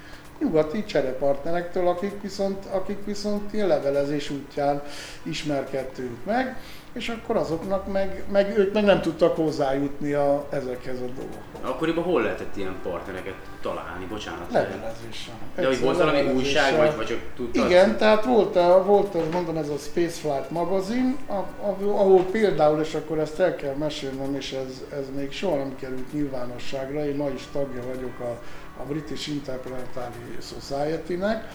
[0.44, 4.82] Nyugati cserepartnerektől, akik viszont, akik viszont ilyen levelezés útján
[5.24, 6.58] ismerkedtünk meg,
[6.94, 11.62] és akkor azoknak meg, meg ők meg nem tudtak hozzájutni a, ezekhez a dolgokhoz.
[11.72, 14.06] Akkoriban hol lehetett ilyen partnereket találni?
[14.06, 14.52] Bocsánat.
[14.52, 15.34] Levelezéssel.
[15.56, 17.66] De hogy volt valami újság, vagy, vagy csak tudtad?
[17.66, 22.80] Igen, tehát volt, a, volt az, mondom, ez a Spaceflight magazin, a- a- ahol például,
[22.82, 27.16] és akkor ezt el kell mesélnem, és ez, ez még soha nem került nyilvánosságra, én
[27.16, 28.40] ma is tagja vagyok a,
[28.78, 31.48] a British Interplanetary Society-nek,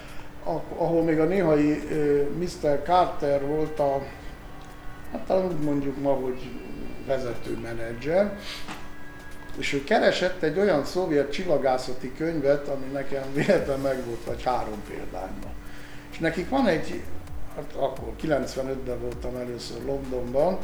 [0.77, 1.83] ahol még a néhai
[2.39, 2.83] Mr.
[2.85, 4.03] Carter volt a,
[5.13, 6.51] hát talán úgy mondjuk ma, hogy
[7.07, 8.39] vezető menedzser,
[9.59, 15.51] és ő keresett egy olyan szovjet csillagászati könyvet, ami nekem véletlen megvolt, vagy három példányban.
[16.11, 17.03] És nekik van egy,
[17.57, 20.59] hát akkor 95-ben voltam először Londonban,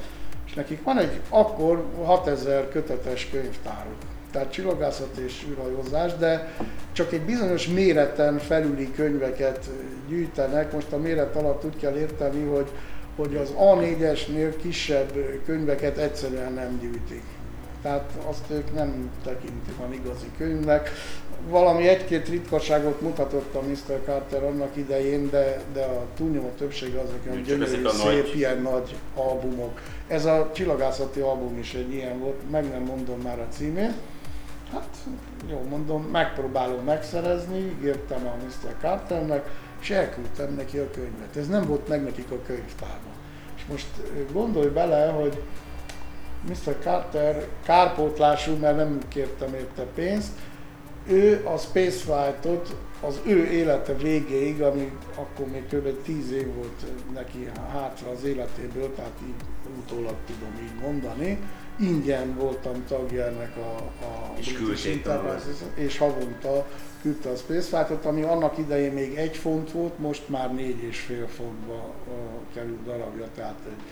[0.46, 3.98] és nekik van egy akkor 6000 kötetes könyvtáruk.
[4.34, 6.54] Tehát csillagászat és űrhajózás, de
[6.92, 9.70] csak egy bizonyos méreten felüli könyveket
[10.08, 10.72] gyűjtenek.
[10.72, 12.68] Most a méret alatt úgy kell érteni, hogy,
[13.16, 15.12] hogy az A4-esnél kisebb
[15.46, 17.22] könyveket egyszerűen nem gyűjtik.
[17.82, 20.90] Tehát azt ők nem tekintik van igazi könyvnek.
[21.48, 24.00] Valami egy-két ritkaságot mutatott a Mr.
[24.04, 28.62] Carter annak idején, de, de a túlnyomó többsége azok olyan gyönyörű, a szép, nagy- ilyen
[28.62, 29.80] nagy albumok.
[30.08, 33.92] Ez a csillagászati album is egy ilyen volt, meg nem mondom már a címét.
[34.74, 34.96] Hát
[35.48, 38.76] jó mondom, megpróbálom megszerezni, ígértem a Mr.
[38.80, 39.48] Carternek,
[39.80, 41.36] és elküldtem neki a könyvet.
[41.36, 43.12] Ez nem volt meg nekik a könyvtárban.
[43.56, 43.86] És most
[44.32, 45.42] gondolj bele, hogy
[46.48, 46.78] Mr.
[46.82, 50.32] Carter kárpótlású, mert nem kértem érte pénzt,
[51.06, 56.02] ő a Spaceflight-ot az ő élete végéig, ami akkor még kb.
[56.02, 56.84] 10 év volt
[57.14, 59.34] neki hátra az életéből, tehát így
[59.78, 61.38] utólag tudom így mondani,
[61.78, 64.52] ingyen voltam tagja ennek a, a És
[65.74, 66.66] és havonta
[67.02, 71.26] küldte a Spaceflight-ot, ami annak idején még egy font volt, most már négy és fél
[71.26, 71.94] fontba
[72.54, 73.82] kerül darabja, tehát egy,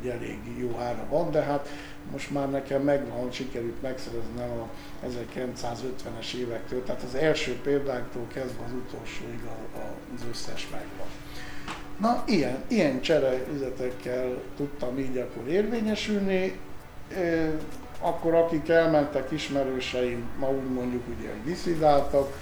[0.00, 1.68] egy elég jó ára van, de hát
[2.12, 4.68] most már nekem megvan, sikerült megszereznem a
[5.06, 9.40] 1950-es évektől, tehát az első példánktól kezdve az utolsóig
[10.14, 11.06] az összes megvan.
[12.00, 16.58] Na, ilyen, ilyen csereüzetekkel tudtam így akkor érvényesülni.
[18.00, 22.32] Akkor akik elmentek ismerőseim, ma úgy mondjuk ugye diszidáltak,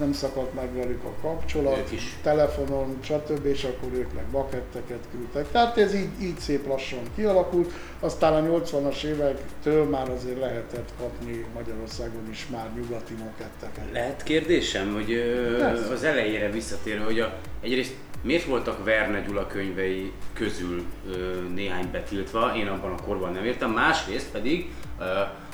[0.00, 1.90] nem szakadt meg velük a kapcsolat,
[2.22, 3.46] telefonon, stb.
[3.46, 5.50] és akkor ők meg baketteket küldtek.
[5.50, 7.72] Tehát ez így, így szép lassan kialakult.
[8.00, 13.92] Aztán a 80-as évektől már azért lehetett kapni Magyarországon is már nyugati moketteket.
[13.92, 20.12] Lehet kérdésem, hogy ö, az elejére visszatérve, hogy a, egyrészt miért voltak Verne Gyula könyvei
[20.32, 25.04] közül ö, néhány betiltva, én abban a korban nem értem, másrészt pedig, ö,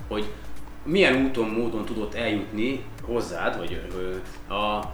[0.09, 0.25] hogy
[0.85, 4.15] milyen úton, módon tudott eljutni hozzád, vagy ö,
[4.55, 4.89] a, a,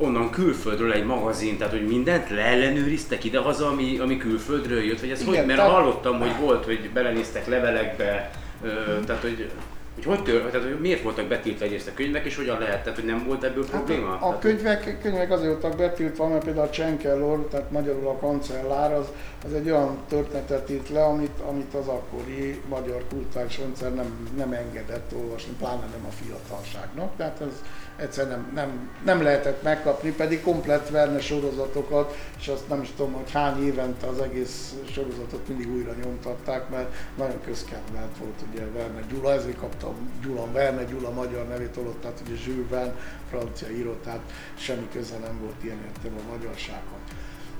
[0.00, 5.20] onnan külföldről egy magazin, tehát hogy mindent leellenőriztek idehaza, ami, ami külföldről jött, vagy ez
[5.20, 5.46] Igen, hogy?
[5.46, 8.30] Mert tehát- hallottam, hogy volt, hogy belenéztek levelekbe,
[8.62, 8.68] ö,
[9.06, 9.50] tehát hogy
[9.94, 12.98] hogy, hogy, tör, tehát, hogy miért voltak betiltva egyrészt a könyvek, és hogyan lehet, tehát
[12.98, 14.10] hogy nem volt ebből probléma?
[14.10, 18.16] Hát a, a könyvek, könyvek azért voltak betiltva, mert például a Csenkellor, tehát magyarul a
[18.16, 19.06] kancellár, az,
[19.44, 24.52] az egy olyan történetet írt le, amit, amit az akkori magyar kulturális rendszer nem, nem
[24.52, 27.16] engedett olvasni, pláne nem a fiatalságnak.
[27.16, 27.62] Tehát ez
[27.96, 33.12] egyszer nem, nem, nem lehetett megkapni, pedig komplett Verne sorozatokat, és azt nem is tudom,
[33.12, 39.00] hogy hány évente az egész sorozatot mindig újra nyomtatták, mert nagyon közkedvelt volt ugye Verne
[39.08, 39.83] Gyula, ezért kapta
[40.22, 42.88] Gyula, Verne Gyula magyar nevét holott, tehát ugye Jules
[43.30, 44.20] francia író, tehát
[44.54, 46.98] semmi köze nem volt ilyen értem a magyarsághoz.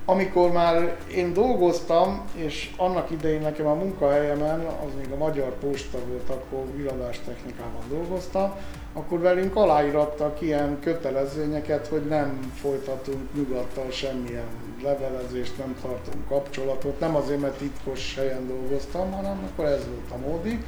[0.07, 5.99] Amikor már én dolgoztam, és annak idején nekem a munkahelyemen, az még a Magyar Posta
[6.09, 8.53] volt, akkor viradás technikában dolgoztam,
[8.93, 14.47] akkor velünk aláírattak ilyen kötelezvényeket, hogy nem folytatunk nyugattal semmilyen
[14.83, 20.29] levelezést, nem tartunk kapcsolatot, nem azért, mert titkos helyen dolgoztam, hanem akkor ez volt a
[20.29, 20.65] módi.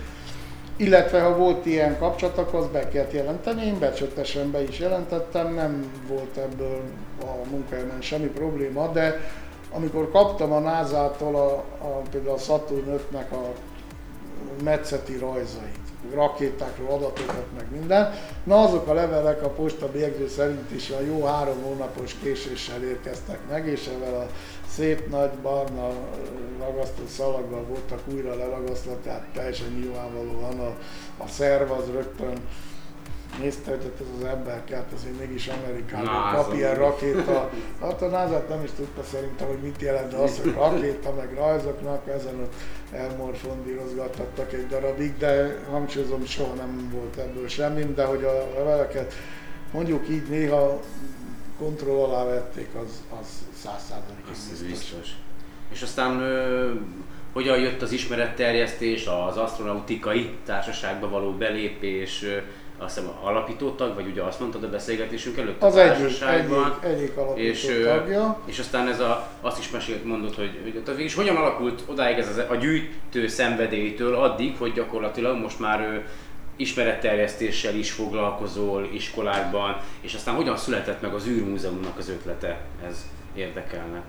[0.76, 5.54] Illetve ha volt ilyen kapcsolat, akkor azt be kellett jelenteni, én becsöttesen be is jelentettem,
[5.54, 6.80] nem volt ebből
[7.20, 9.20] a munkahelyemen semmi probléma, de
[9.72, 13.52] amikor kaptam a NASA-tól a, a, például a Saturn 5-nek a
[14.62, 15.78] metszeti rajzait,
[16.14, 18.14] rakétákról adatokat, meg minden.
[18.44, 23.38] Na azok a levelek a posta bélyegző szerint is a jó három hónapos késéssel érkeztek
[23.50, 24.26] meg, és ezzel a
[24.76, 25.90] szép nagy barna
[26.58, 30.76] ragasztó szalaggal voltak újra leragasztva, tehát teljesen nyilvánvalóan a,
[31.22, 32.38] a szerv az rögtön
[33.40, 37.50] nézte, hogy ez az ember kelt, azért mégis Amerikában kap ilyen rakéta.
[37.80, 42.08] Hát a NASA nem is tudta szerintem, hogy mit jelent az, hogy rakéta, meg rajzoknak,
[42.08, 42.54] ezen ott
[42.92, 49.12] elmorfondírozgattattak egy darabig, de hangsúlyozom, soha nem volt ebből semmi, de hogy a leveleket
[49.72, 50.80] mondjuk így néha
[51.58, 53.26] kontroll alá vették, az, az
[53.66, 55.08] száz százalékig Ez biztos.
[55.72, 56.72] És aztán ö,
[57.32, 62.36] hogyan jött az ismeretterjesztés, az astronautikai társaságba való belépés, ö,
[62.78, 66.78] azt hiszem alapító tag, vagy ugye azt mondtad a beszélgetésünk előtt Az a egyik, társaságban.
[66.82, 68.40] egyik, egyik alapító és, tagja.
[68.44, 71.82] és aztán ez a, azt is mesélt, mondod, hogy, hogy ott végig is hogyan alakult
[71.86, 76.06] odáig ez az, a gyűjtő szenvedélytől addig, hogy gyakorlatilag most már ő
[76.56, 82.60] ismeretterjesztéssel is foglalkozol iskolákban, és aztán hogyan született meg az űrmúzeumnak az ötlete?
[82.88, 84.02] Ez érdekelne.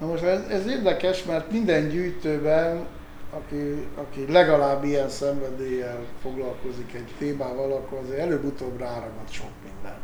[0.00, 2.86] Na most ez, ez érdekes, mert minden gyűjtőben,
[3.30, 9.98] aki, aki legalább ilyen szenvedéllyel foglalkozik egy témával, akkor azért előbb-utóbb ráragad sok minden.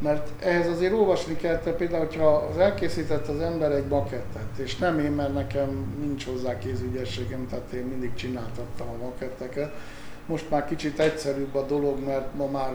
[0.00, 4.76] Mert ehhez azért olvasni kell, te például, hogyha az elkészített az ember egy makettet, és
[4.76, 9.72] nem én, mert nekem nincs hozzá kézügyességem, tehát én mindig csináltattam a maketteket,
[10.26, 12.72] most már kicsit egyszerűbb a dolog, mert ma már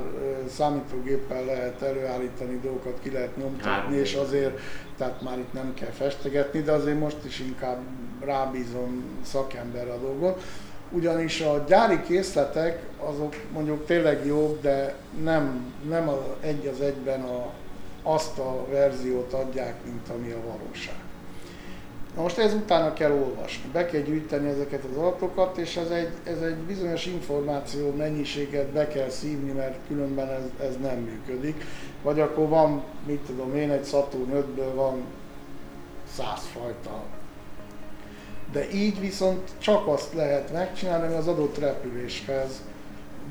[0.50, 4.60] számítógéppel lehet előállítani dolgokat, ki lehet nyomtatni, és azért,
[4.98, 7.78] tehát már itt nem kell festegetni, de azért most is inkább
[8.26, 10.34] rábízom szakemberre a dolgon.
[10.92, 17.22] Ugyanis a gyári készletek azok mondjuk tényleg jók, de nem, nem a, egy az egyben
[17.22, 17.50] a,
[18.04, 21.11] azt a verziót adják, mint ami a valóság.
[22.16, 26.10] Na most ez utána kell olvasni, be kell gyűjteni ezeket az adatokat, és ez egy,
[26.24, 31.66] ez egy bizonyos információ mennyiséget be kell szívni, mert különben ez, ez nem működik.
[32.02, 35.04] Vagy akkor van, mit tudom én, egy Saturn 5-ből van
[36.18, 37.04] száz fajta.
[38.52, 42.62] De így viszont csak azt lehet megcsinálni, ami az adott repüléshez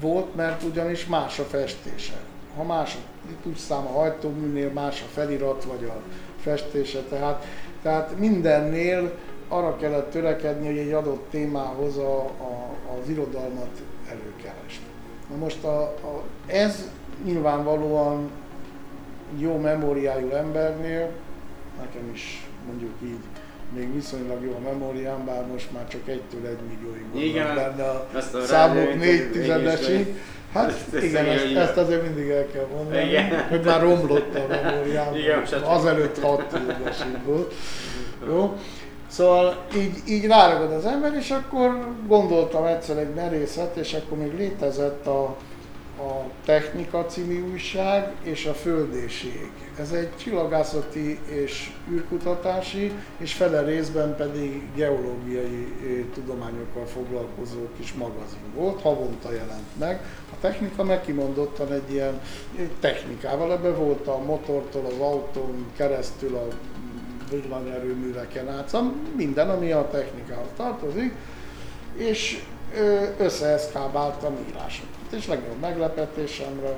[0.00, 2.20] volt, mert ugyanis más a festése.
[2.56, 6.02] Ha más típusszám a hajtóműnél, más a felirat vagy a
[6.42, 7.44] festése, tehát,
[7.82, 9.12] tehát mindennél
[9.48, 14.84] arra kellett törekedni, hogy egy adott témához a, a, az irodalmat előkeresni.
[15.30, 16.90] Na most a, a, ez
[17.24, 18.30] nyilvánvalóan
[19.38, 21.10] jó memóriájú embernél,
[21.78, 23.20] nekem is mondjuk így
[23.74, 27.88] még viszonylag jó a memóriám, bár most már csak egytől egy millióig Igen, vannak benne
[27.88, 30.14] a számok négy tizedesig.
[30.52, 31.62] Hát Ezt- ezt igen, ezt, igen.
[31.62, 33.46] ezt azért mindig el kell mondani, Igen.
[33.48, 37.54] hogy már romlott a memóriám, Igen, azelőtt hat tizedesig volt.
[38.26, 38.56] Jó?
[39.08, 44.36] Szóval így, így ráragad az ember, és akkor gondoltam egyszer egy merészet, és akkor még
[44.38, 45.22] létezett a,
[45.98, 49.50] a Technika című újság és a Földéség.
[49.78, 58.54] Ez egy csillagászati és űrkutatási, és fele részben pedig geológiai eh, tudományokkal foglalkozó kis magazin
[58.54, 60.00] volt, havonta jelent meg.
[60.40, 62.20] Technika meg kimondottan egy ilyen
[62.80, 66.46] technikával, ebben volt a motortól, az autón keresztül a
[67.30, 71.14] villanyerőműveken át, szóval minden, ami a technikához tartozik,
[71.94, 72.42] és
[73.18, 75.12] összeeszkábáltam írásokat.
[75.12, 76.74] És legnagyobb meglepetésemre,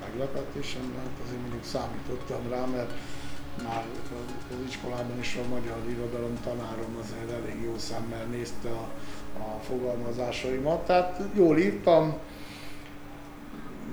[0.00, 2.90] meglepetésemre, hát azért mondjuk számítottam rá, mert
[3.62, 3.84] már
[4.50, 8.88] az iskolában is a magyar irodalom tanárom azért elég jó szemmel nézte a,
[9.38, 10.86] a fogalmazásaimat.
[10.86, 12.18] Tehát jól írtam,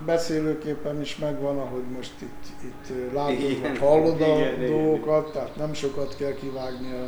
[0.05, 4.71] beszélőképpen is megvan, ahogy most itt, itt látod, Igen, hallod a igen, igen.
[4.71, 7.03] dolgokat, tehát nem sokat kell kivágni a,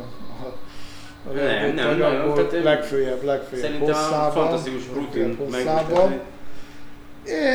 [1.28, 4.30] a, Nem, nem, anyagból, nagyon, tehát, legfőjebb, legfőjebb Szerintem hosszában.
[4.32, 5.74] fantasztikus rutin hosszában.
[5.74, 6.20] megmutatni.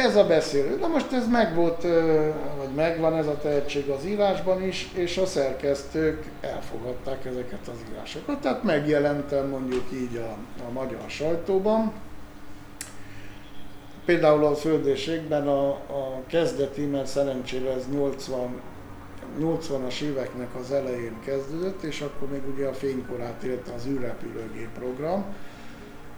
[0.04, 0.78] Ez a beszélő.
[0.80, 5.26] Na most ez megvolt, ö, vagy megvan ez a tehetség az írásban is, és a
[5.26, 8.40] szerkesztők elfogadták ezeket az írásokat.
[8.42, 10.36] Tehát megjelentem mondjuk így a,
[10.68, 11.92] a magyar sajtóban.
[14.10, 18.62] Például a földéségben a, a kezdeti, mert szerencsére ez 80,
[19.40, 25.26] 80-as éveknek az elején kezdődött, és akkor még ugye a fénykorát élte az űrrepülőgép program.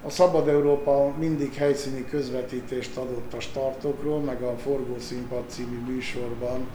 [0.06, 6.68] A Szabad Európa mindig helyszíni közvetítést adott a startokról, meg a Forgószínpad című műsorban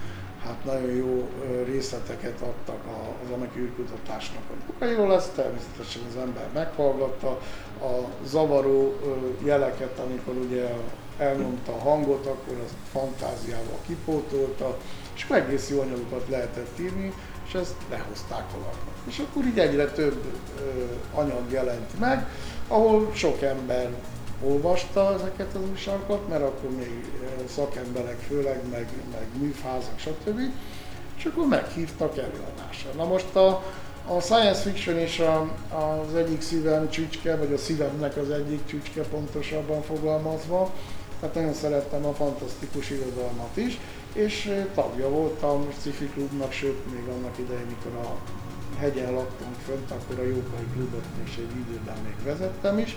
[0.45, 1.29] hát nagyon jó
[1.65, 2.81] részleteket adtak
[3.25, 7.39] az annak űrkutatásnak a munkairól, ezt természetesen az ember meghallgatta,
[7.81, 8.95] a zavaró
[9.45, 10.69] jeleket, amikor ugye
[11.19, 14.77] elmondta a hangot, akkor azt fantáziával kipótolta,
[15.15, 17.13] és akkor egész jó anyagokat lehetett írni,
[17.47, 18.95] és ezt lehozták valahol.
[19.07, 20.25] És akkor így egyre több
[20.59, 22.29] ö, anyag jelent meg,
[22.69, 23.91] ahol sok ember
[24.43, 27.05] olvasta ezeket az újságokat, mert akkor még
[27.49, 30.41] szakemberek főleg, meg, meg műfázak, stb.
[31.17, 32.91] És akkor meghívtak előadásra.
[32.97, 33.63] Na most a,
[34.07, 39.03] a science fiction is a, az egyik szívem csücske, vagy a szívemnek az egyik csücske
[39.03, 40.73] pontosabban fogalmazva,
[41.21, 43.79] tehát nagyon szerettem a fantasztikus irodalmat is,
[44.13, 48.17] és ö, tagja voltam sci klubnak, sőt még annak idején, mikor a
[48.79, 52.97] hegyen laktunk fönt, akkor a Jókai klubot is egy időben még vezettem is.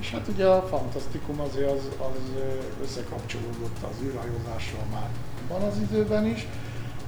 [0.00, 5.10] És hát ugye a fantasztikum azért az, az ö, összekapcsolódott az űrhajózással már
[5.48, 6.46] van az időben is,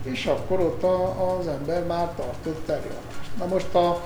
[0.02, 3.36] és akkor ott a, az ember már tartott előadást.
[3.38, 4.04] Na most a,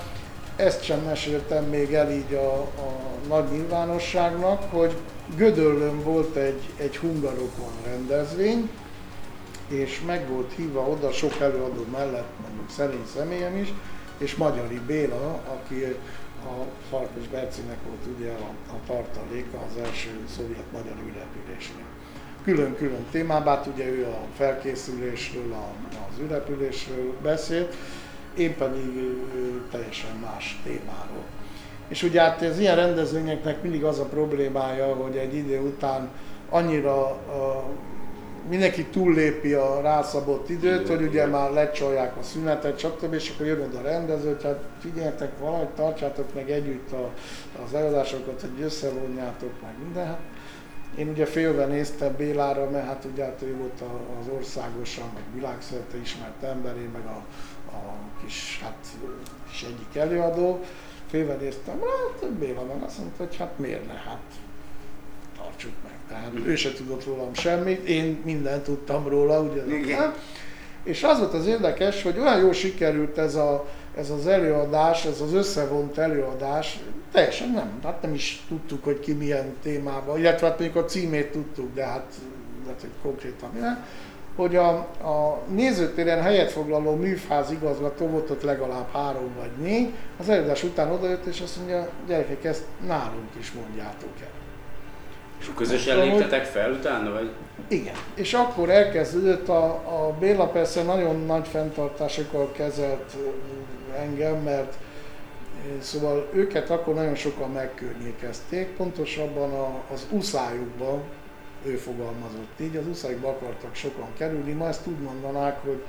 [0.58, 2.98] ezt sem meséltem még el így a, a
[3.28, 4.96] nagy nyilvánosságnak, hogy
[5.36, 8.70] Gödöllön volt egy, egy hungarokon rendezvény,
[9.68, 13.72] és meg volt hívva oda sok előadó mellett, mondjuk szerény személyem is,
[14.18, 15.84] és Magyari Béla, aki
[16.44, 21.84] a Farkas Bercinek volt ugye a, a tartaléka az első szovjet-magyar űrrepülésnél.
[22.44, 25.72] Külön-külön témában, hát ugye ő a felkészülésről, a,
[26.10, 27.74] az űrrepülésről beszélt,
[28.38, 29.16] én pedig
[29.70, 31.24] teljesen más témáról.
[31.88, 36.08] És ugye hát az ilyen rendezvényeknek mindig az a problémája, hogy egy idő után
[36.48, 37.64] annyira a,
[38.48, 43.14] mindenki túllépi a rászabott időt, hogy ugye már lecsolják a szünetet, stb.
[43.14, 47.10] és akkor jön oda a rendező, hogy hát figyeljetek, valahogy tartsátok meg együtt a,
[47.64, 50.06] az előadásokat, hogy összevonjátok meg minden.
[50.06, 50.20] Hát
[50.96, 53.82] én ugye félve néztem Bélára, mert hát ugye hát ő volt
[54.20, 57.22] az országosan, meg világszerte ismert ember, én meg a,
[57.86, 58.86] a kis, hát
[59.50, 60.60] kis egyik előadó.
[61.10, 64.22] Félve néztem, hát Béla meg azt mondta, hogy hát miért ne, hát
[65.36, 65.92] tartsuk meg.
[66.08, 69.78] Tehát ő se tudott rólam semmit, én mindent tudtam róla, ugye?
[69.78, 70.14] Igen.
[70.82, 75.20] És az volt az érdekes, hogy olyan jól sikerült ez, a, ez az előadás, ez
[75.20, 76.78] az összevont előadás,
[77.12, 81.30] teljesen nem, hát nem is tudtuk, hogy ki milyen témában, illetve hát mondjuk a címét
[81.30, 82.14] tudtuk, de hát
[82.64, 83.84] lehet, hogy konkrétan nem
[84.38, 84.68] hogy a,
[85.02, 90.90] a nézőtéren helyet foglaló műfáz igazgató volt ott legalább három vagy négy, az előadás után
[90.90, 94.28] odajött és azt mondja, gyerekek, ezt nálunk is mondjátok el.
[95.40, 97.30] És közösen léptetek fel utána, vagy?
[97.68, 103.16] Igen, és akkor elkezdődött a, a Béla persze nagyon nagy fenntartásokkal kezelt
[103.98, 104.74] engem, mert
[105.80, 111.02] szóval őket akkor nagyon sokan megkörnyékezték, pontosabban a, az uszájukban,
[111.68, 115.82] ő fogalmazott így, az uszájukba akartak sokan kerülni, ma ezt úgy mondanák, hogy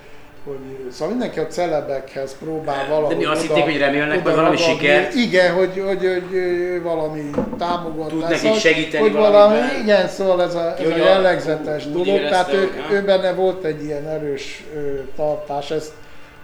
[0.43, 5.13] hogy szóval mindenki a celebekhez próbál valahogy mi azt hitték, hogy remélnek majd valami sikert?
[5.13, 8.11] Igen, hogy, hogy, hogy ö, valami támogatás.
[8.11, 9.81] Tud nekik Szóval, segíteni hogy valami, valamiben.
[9.81, 12.57] igen, szóval ez a, ez a hogy a- jellegzetes úgy dolog, tehát ő,
[12.87, 15.91] hogy, ő benne volt egy ilyen erős ö, tartás, ezt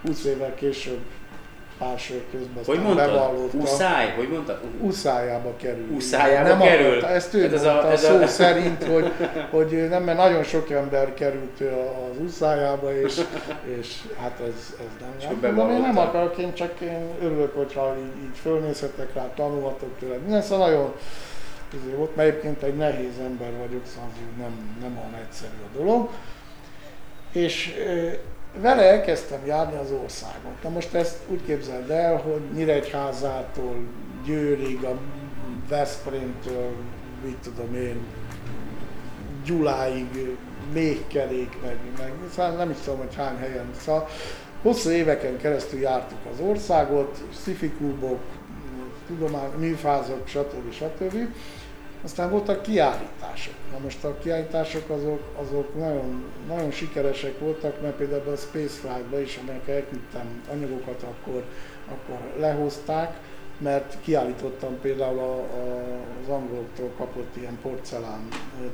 [0.06, 0.98] 20 évvel később
[1.78, 3.56] pár sör közben Hogy bevallotta.
[3.56, 4.14] Uszály?
[4.16, 4.60] Hogy mondtad?
[4.80, 5.86] Uszájába kerül.
[5.96, 6.86] Uszájába nem kerül?
[6.86, 9.12] Akarta, ezt ő Hát ez mondta a- a, ez szó a- szerint, hogy,
[9.50, 13.20] hogy nem, mert nagyon sok ember került az uszájába, és,
[13.78, 15.30] és hát ez, ez nem.
[15.30, 19.30] akkor Hát, mondom, én nem akarok, én csak én örülök, hogyha így, így fölnézhetek rá,
[19.36, 20.16] tanulhatok tőle.
[20.16, 20.92] Minden szóval nagyon
[21.74, 25.76] izé volt, mert egyébként egy nehéz ember vagyok, szóval azért nem, nem olyan egyszerű a
[25.78, 26.08] dolog.
[27.32, 27.74] És
[28.60, 30.52] vele elkezdtem járni az országon.
[30.62, 33.76] Na most ezt úgy képzeld el, hogy Nyíregyházától
[34.24, 34.98] Győrig, a
[35.68, 36.70] Veszprémtől,
[37.24, 38.00] mit tudom én,
[39.44, 40.36] Gyuláig,
[40.72, 43.70] Méhkerék, meg, meg szóval nem is tudom, hogy hány helyen.
[43.80, 44.08] Szóval
[44.62, 48.20] hosszú éveken keresztül jártuk az országot, szifiklubok,
[49.06, 50.72] tudomány, műfázok, stb.
[50.72, 51.16] stb.
[52.06, 53.54] Aztán voltak kiállítások.
[53.72, 59.20] Na most a kiállítások azok, azok nagyon, nagyon sikeresek voltak, mert például a Space Flight-ba
[59.20, 61.44] is, amelyek elküldtem anyagokat, akkor,
[61.88, 63.16] akkor lehozták,
[63.58, 65.82] mert kiállítottam például a, a,
[66.22, 68.28] az angoloktól kapott ilyen porcelán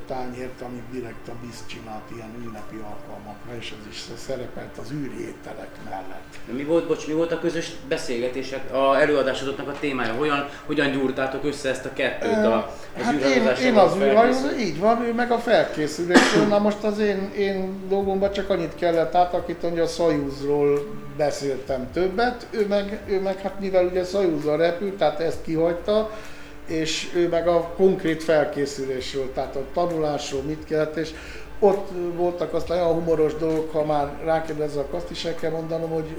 [0.07, 5.19] tányért, amit direkt a BISZ csinált ilyen ünnepi alkalmakra, és ez is szerepelt az űri
[5.19, 6.33] ételek mellett.
[6.51, 10.13] Mi volt, bocs, mi volt a közös beszélgetések, a előadásodoknak a témája?
[10.13, 12.45] Hogyan, hogyan gyúrtátok össze ezt a kettőt?
[12.45, 14.11] A, az Hát én, én az felkészülés?
[14.11, 16.47] űrhajó, így van, ő meg a felkészülésről.
[16.47, 20.79] Na most az én, én dolgomban csak annyit kellett átakítani, hogy a Szajúzról
[21.17, 26.09] beszéltem többet, ő meg, ő meg hát mivel ugye Szajúzzal repült, tehát ezt kihagyta,
[26.67, 31.11] és ő meg a konkrét felkészülésről, tehát a tanulásról mit kellett, és
[31.59, 36.15] ott voltak aztán olyan humoros dolgok, ha már rákérdezek, azt is el kell mondanom, hogy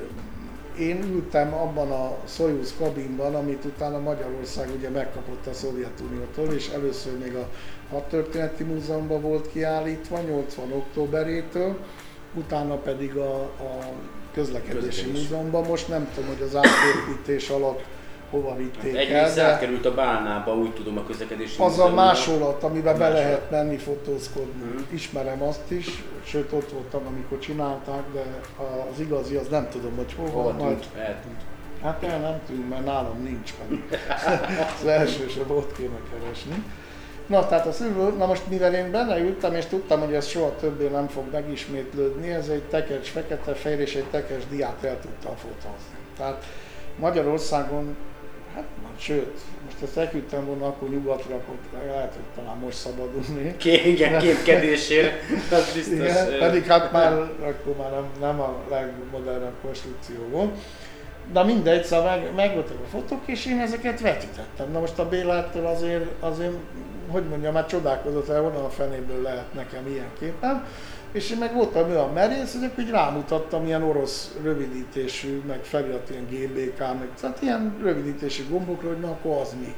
[0.78, 7.18] én ültem abban a Soyuz kabinban, amit utána Magyarország ugye megkapott a Szovjetuniótól, és először
[7.18, 7.48] még a
[7.90, 11.76] Hadtörténeti Múzeumban volt kiállítva, 80 októberétől,
[12.34, 13.78] utána pedig a, a
[14.32, 15.20] közlekedési Közlekedés.
[15.20, 15.64] múzeumban.
[15.66, 17.84] Most nem tudom, hogy az átépítés alatt
[18.34, 22.62] hova vitték Egy el, de átkerült a Bálnába, úgy tudom a közlekedési az a másolat,
[22.62, 23.22] amiben be Másolat.
[23.22, 24.64] lehet menni fotózkodni.
[24.64, 24.94] Mhm.
[24.94, 28.22] Ismerem azt is, sőt ott voltam, amikor csinálták, de
[28.92, 30.30] az igazi az nem tudom, hogy hova.
[30.30, 30.96] Hova majd tűnt?
[30.96, 31.40] Eltűnt.
[31.82, 33.82] Hát el nem tűnt, mert nálam nincs pedig.
[34.80, 36.64] az első sem ott kéne keresni.
[37.26, 40.56] Na, tehát a szülő, na most mivel én benne ültem, és tudtam, hogy ez soha
[40.56, 45.34] többé nem fog megismétlődni, ez egy tekes fekete fehér és egy tekes diát el tudtam
[45.36, 45.96] fotózni.
[46.16, 46.44] Tehát
[46.98, 47.96] Magyarországon,
[48.54, 48.64] hát
[48.98, 51.54] sőt, most ezt elküldtem volna akkor nyugatra, akkor
[51.86, 53.56] lehet, hogy talán most szabadulni.
[53.62, 55.12] Ké, igen, képkedésért,
[55.50, 55.94] az biztos.
[55.94, 60.54] Igen, pedig hát már akkor már nem, nem a legmodernebb konstrukció volt.
[61.32, 64.70] De mindegy, szóval meg, megvoltak a fotók, és én ezeket vetítettem.
[64.72, 66.52] Na most a Bélától azért, azért
[67.08, 70.66] hogy mondjam, már csodálkozott el, honnan a fenéből lehet nekem ilyen képen.
[71.14, 76.10] És én meg voltam olyan merész, hogy akkor így rámutattam ilyen orosz rövidítésű, meg felirat
[76.10, 79.74] ilyen GBK, meg tehát ilyen rövidítésű gombokra, hogy na akkor az mi.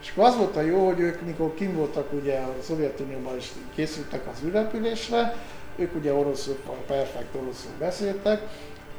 [0.00, 3.52] És akkor az volt a jó, hogy ők, mikor kim voltak ugye a Szovjetunióban is
[3.74, 5.34] készültek az űrrepülésre,
[5.76, 6.56] ők ugye oroszul,
[6.86, 8.42] perfekt oroszul beszéltek,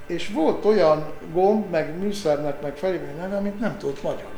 [0.08, 4.32] és volt olyan gomb, meg műszernek, meg felépülő neve, amit nem tudott magyarul.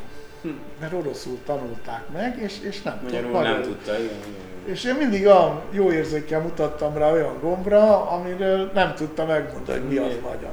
[0.80, 3.60] Mert oroszul tanulták meg, és, és nem tudott Magyarul magyarul.
[3.60, 4.47] nem tudta, igen, igen.
[4.68, 9.90] És én mindig olyan jó érzékkel mutattam rá olyan gombra, amiről nem tudta megmondani, hogy
[9.90, 10.52] mi az magyar.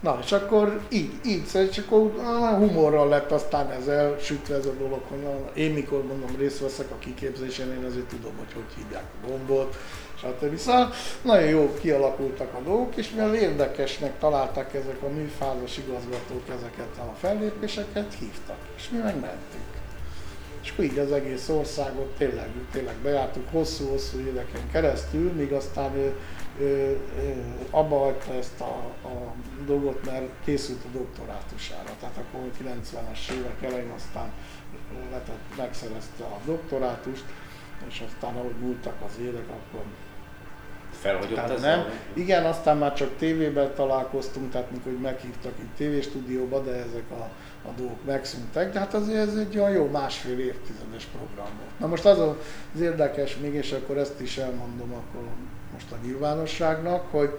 [0.00, 5.00] Na, és akkor így, így, szóval, ah, humorral lett aztán ezzel sütve ez a dolog,
[5.08, 9.26] hogy én mikor mondom részt veszek a kiképzésen, én azért tudom, hogy hogy hívják a
[9.26, 9.76] gombot,
[10.18, 10.56] stb.
[10.56, 10.90] Szóval
[11.22, 17.14] nagyon jó kialakultak a dolgok, és mivel érdekesnek találták ezek a műfázas igazgatók ezeket a
[17.18, 19.79] fellépéseket, hívtak, és mi meg mentünk.
[20.62, 26.14] És akkor így az egész országot tényleg, tényleg bejártuk hosszú-hosszú éveken keresztül, míg aztán ő,
[26.60, 28.74] ő, ő abba hagyta ezt a,
[29.08, 29.34] a
[29.66, 31.90] dolgot, mert készült a doktorátusára.
[32.00, 34.32] Tehát akkor 90-es évek elején aztán
[35.10, 37.24] letett, megszerezte a doktorátust,
[37.88, 39.84] és aztán ahogy múltak az évek, akkor
[41.00, 41.84] Felhagyott tehát ez nem.
[42.14, 47.28] Igen, aztán már csak tévében találkoztunk, tehát mikor hogy meghívtak itt tévéstúdióba, de ezek a,
[47.68, 51.78] a dolgok megszűntek, de hát azért ez egy olyan jó másfél évtizedes program volt.
[51.78, 55.22] Na most az az érdekes még, és akkor ezt is elmondom akkor
[55.72, 57.38] most a nyilvánosságnak, hogy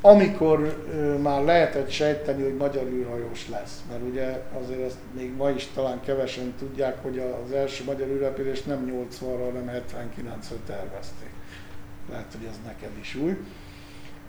[0.00, 0.84] amikor
[1.22, 6.00] már lehetett sejteni, hogy magyar űrhajós lesz, mert ugye azért ezt még ma is talán
[6.04, 11.35] kevesen tudják, hogy az első magyar űrrepülést nem 80-ra, hanem 79-re tervezték.
[12.10, 13.36] Lehet, hogy ez neked is új.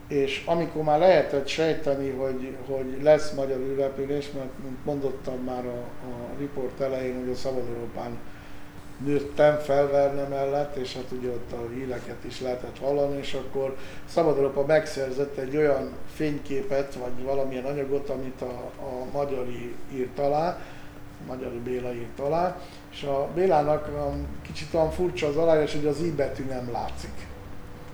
[0.07, 4.49] És amikor már lehetett sejteni, hogy, hogy lesz magyar űrrepülés, mert
[4.83, 8.17] mondottam már a, a riport elején, hogy a Szabad Európán
[9.05, 13.75] nőttem felverne mellett, és hát ugye ott a híreket is lehetett hallani, és akkor
[14.05, 20.59] Szabad Európa megszerzett egy olyan fényképet, vagy valamilyen anyagot, amit a, a Magyari írt alá,
[21.27, 22.61] Magyari Béla írt alá,
[22.91, 23.89] és a Bélának
[24.41, 27.27] kicsit olyan furcsa az aláírás, hogy az i betű nem látszik.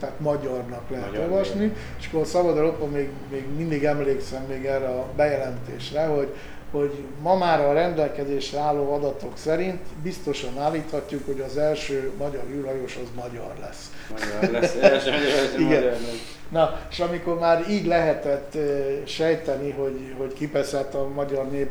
[0.03, 4.65] Tehát magyarnak lehet Magyar olvasni, és akkor a Szabad Európa még, még mindig emlékszem még
[4.65, 6.35] erre a bejelentésre, hogy
[6.71, 12.95] hogy ma már a rendelkezésre álló adatok szerint biztosan állíthatjuk, hogy az első magyar űrhajós
[13.03, 13.91] az magyar lesz.
[14.11, 15.65] Magyar lesz, első magyar Igen.
[15.65, 16.37] magyar lesz.
[16.49, 18.57] Na, és amikor már így lehetett
[19.05, 21.69] sejteni, hogy, hogy kipeszett a magyar nép,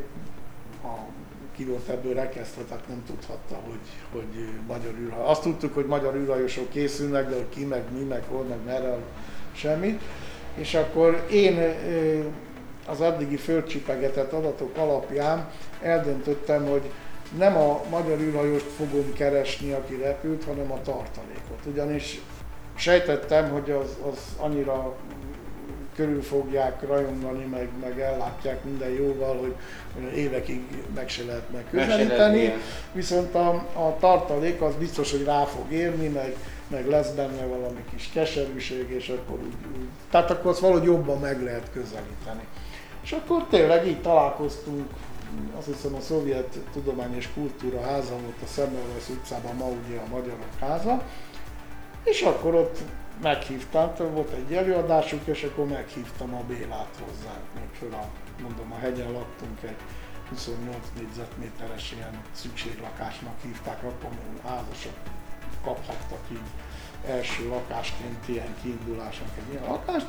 [0.85, 0.95] a,
[1.63, 3.79] ki volt ebből rekesztve, tehát nem tudhatta, hogy,
[4.13, 5.29] hogy magyar űrhajós.
[5.29, 8.97] Azt tudtuk, hogy magyar űrhajósok készülnek, de hogy ki, meg mi, meg hol, meg merre,
[9.53, 9.99] semmi.
[10.55, 11.75] És akkor én
[12.87, 15.51] az addigi földcsipegetett adatok alapján
[15.83, 16.91] eldöntöttem, hogy
[17.39, 21.67] nem a magyar űrhajóst fogom keresni, aki repült, hanem a tartalékot.
[21.67, 22.21] Ugyanis
[22.75, 24.95] sejtettem, hogy az, az annyira
[25.97, 29.55] körül fogják rajongani, meg, meg ellátják minden jóval, hogy,
[30.15, 30.61] évekig
[30.95, 32.17] meg se lehet Meg se megközelíteni.
[32.19, 32.59] lehet, igen.
[32.93, 36.37] Viszont a, a tartalék az biztos, hogy rá fog érni, meg,
[36.69, 41.21] meg lesz benne valami kis keserűség, és akkor úgy, úgy tehát akkor azt valahogy jobban
[41.21, 42.47] meg lehet közelíteni.
[43.03, 44.89] És akkor tényleg így találkoztunk,
[45.59, 50.09] azt hiszem a Szovjet Tudomány és Kultúra háza volt a Szemmelweis utcában, ma ugye a
[50.11, 51.03] Magyarok háza,
[52.05, 52.79] és akkor ott
[53.23, 58.09] meghívtam, volt egy előadásuk, és akkor meghívtam a Bélát hozzánk, még föl a,
[58.43, 59.77] mondom, a hegyen laktunk egy
[60.29, 64.11] 28 négyzetméteres ilyen szükséglakásnak hívták, akkor
[64.45, 64.93] házasok
[65.65, 66.51] kaphattak így
[67.07, 70.07] első lakásként ilyen kiindulásnak egy ilyen lakást,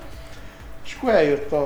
[0.83, 1.63] és akkor eljött a,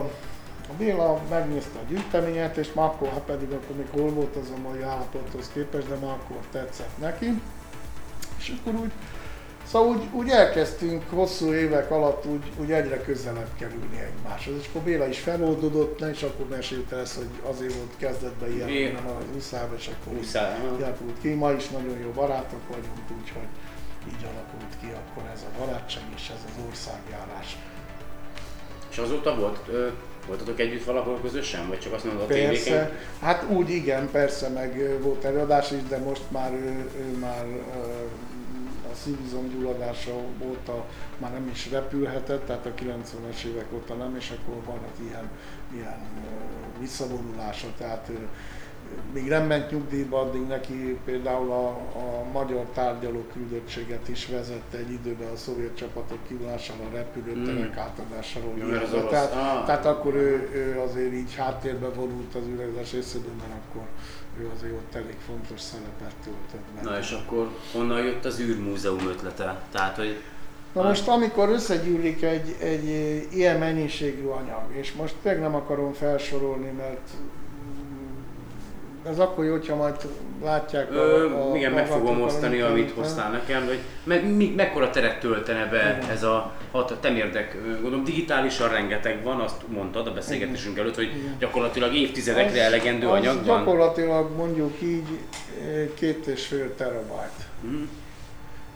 [0.69, 4.51] a Béla, megnézte a gyűjteményet, és már akkor, ha pedig akkor még hol volt az
[4.55, 7.41] a mai állapothoz képest, de már akkor tetszett neki.
[8.37, 8.91] És akkor úgy,
[9.71, 14.53] szóval úgy, úgy elkezdtünk hosszú évek alatt úgy, úgy egyre közelebb kerülni egymáshoz.
[14.59, 18.93] És akkor Béla is feloldódott, és akkor mesélte ezt, hogy azért volt kezdetben ilyen, Igen.
[18.93, 20.35] nem az uszába, és akkor így
[20.83, 21.33] alakult ki.
[21.33, 23.47] Ma is nagyon jó barátok vagyunk, úgyhogy
[24.07, 27.57] így alakult ki akkor ez a barátság és ez az országjárás.
[28.89, 29.87] És azóta volt ö,
[30.27, 32.91] Voltatok együtt valahol közösen, vagy csak azt mondod a Persze, tévéken?
[33.21, 37.79] hát úgy igen, persze, meg volt előadás is, de most már ő, ő már ö,
[38.91, 40.11] a szívizomgyulladása
[40.41, 40.85] óta
[41.17, 45.29] már nem is repülhetett, tehát a 90-es évek óta nem, és akkor van egy ilyen,
[45.73, 45.99] ilyen
[46.79, 48.11] visszavonulása, tehát
[49.13, 51.67] még nem ment nyugdíjba, addig neki például a,
[51.97, 57.79] a magyar tárgyaló küldöttséget is vezette egy időben a szovjet csapatok kivonására, a repülőterek Mm.
[57.79, 58.53] átadásáról.
[58.57, 58.67] Jó,
[59.09, 59.65] tehát, Ah.
[59.65, 63.81] tehát akkor ő, ő azért így háttérbe vonult az üregzés részében, mert akkor
[64.39, 66.81] ő azért ott elég fontos szerepet töltött be.
[66.89, 69.61] Na és akkor honnan jött az űrmúzeum ötlete?
[69.71, 70.21] Tehát, hogy
[70.73, 72.87] Na most amikor összegyűlik egy, egy
[73.31, 77.09] ilyen mennyiségű anyag, és most tényleg nem akarom felsorolni, mert
[79.09, 79.95] ez akkor jó, hogyha majd
[80.43, 84.89] látják Ö, a, a igen, meg fogom osztani, amit hoztál nekem, hogy me, mi, mekkora
[84.89, 86.09] teret töltene be Igen.
[86.09, 91.35] ez a hat temérdek, gondolom digitálisan rengeteg van, azt mondtad a beszélgetésünk előtt, hogy Igen.
[91.39, 93.57] gyakorlatilag évtizedekre Az- elegendő az anyag van.
[93.57, 95.07] gyakorlatilag mondjuk így
[95.93, 97.31] két és fél terabájt.
[97.61, 97.81] Mhm.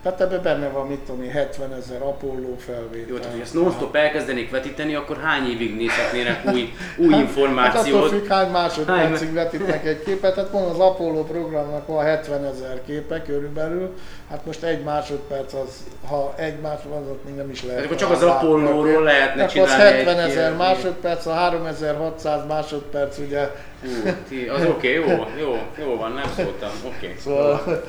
[0.03, 3.09] Tehát ebben benne van, mit tudom én, 70 ezer Apollo felvétel.
[3.09, 7.19] Jó, tehát hogy ezt non-stop elkezdenék vetíteni, akkor hány évig nézhetnének új, új Hát attól
[7.19, 8.09] információt?
[8.09, 10.35] függ, hány másodpercig vetítnek egy képet.
[10.35, 13.93] Hát van az Apollo programnak van 70 ezer képe körülbelül.
[14.29, 17.75] Hát most egy másodperc az, ha egy másodperc, az még nem is lehet.
[17.77, 18.47] Tehát akkor csak az látni.
[18.47, 23.49] Apollóról lehetne Akkor az csinálni 70 egy ezer ilyen- másodperc, a 3600 másodperc ugye.
[23.81, 26.95] Hú, ti- az oké, okay, jó, jó, jó van, nem szóltam, oké.
[27.05, 27.15] Okay.
[27.19, 27.83] Szóval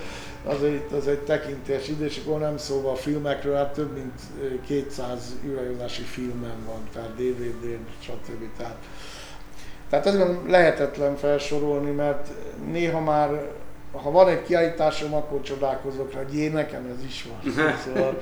[0.45, 4.61] azért az egy tekintés idő, és akkor nem szóval a filmekről, hát több mint ö,
[4.67, 8.57] 200 űrhajózási filmem van, tehát DVD-n, stb.
[8.57, 8.77] Tehát,
[9.89, 12.29] tehát ezért lehetetlen felsorolni, mert
[12.71, 13.51] néha már,
[13.93, 17.53] ha van egy kiállításom, akkor csodálkozok rá, hogy én nekem ez is van.
[17.85, 18.19] Szóval,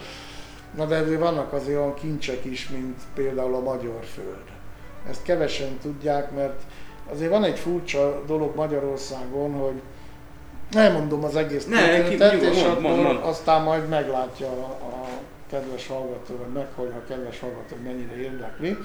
[0.77, 4.45] na de azért vannak azért olyan kincsek is, mint például a Magyar Föld.
[5.09, 6.63] Ezt kevesen tudják, mert
[7.13, 9.83] azért van egy furcsa dolog Magyarországon, hogy
[10.71, 13.19] nem mondom az egész Ne, történetet, ki- nyugodt, és mond, akkor mond, mond.
[13.23, 15.07] aztán majd meglátja a, a
[15.51, 18.79] kedves hallgató, vagy meghallja a kedves hallgató, mennyire érdekli.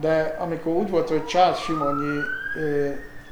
[0.00, 2.26] De amikor úgy volt, hogy Charles Simonyi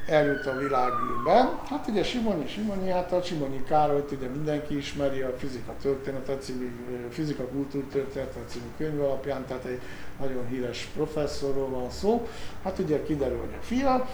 [0.06, 5.34] eljut a világűrbe, hát ugye Simonyi, Simonyi, hát a Simonyi Károlyt ugye mindenki ismeri a
[5.38, 6.70] fizika történetet című,
[7.10, 9.80] fizika kultúrtörténetet című könyv alapján, tehát egy
[10.20, 12.28] nagyon híres professzorról van szó.
[12.64, 14.08] Hát ugye kiderül, hogy a fia,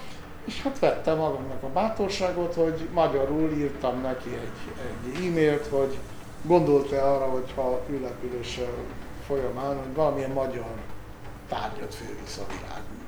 [0.47, 4.85] és hát vettem magamnak a bátorságot, hogy magyarul írtam neki egy,
[5.15, 5.97] egy e-mailt, hogy
[6.43, 8.73] gondolt-e arra, hogy ha ülepüléssel
[9.27, 10.65] folyamán, hogy valamilyen magyar
[11.49, 13.05] tárgyat fölvisz a világűrbe.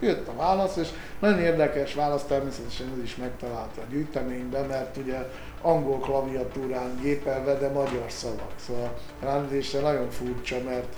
[0.00, 5.28] Jött a válasz, és nagyon érdekes válasz, természetesen ez is megtalálta a gyűjteményben, mert ugye
[5.60, 8.52] angol klaviatúrán gépelve, de magyar szavak.
[8.66, 10.94] Szóval ránézésre nagyon furcsa, mert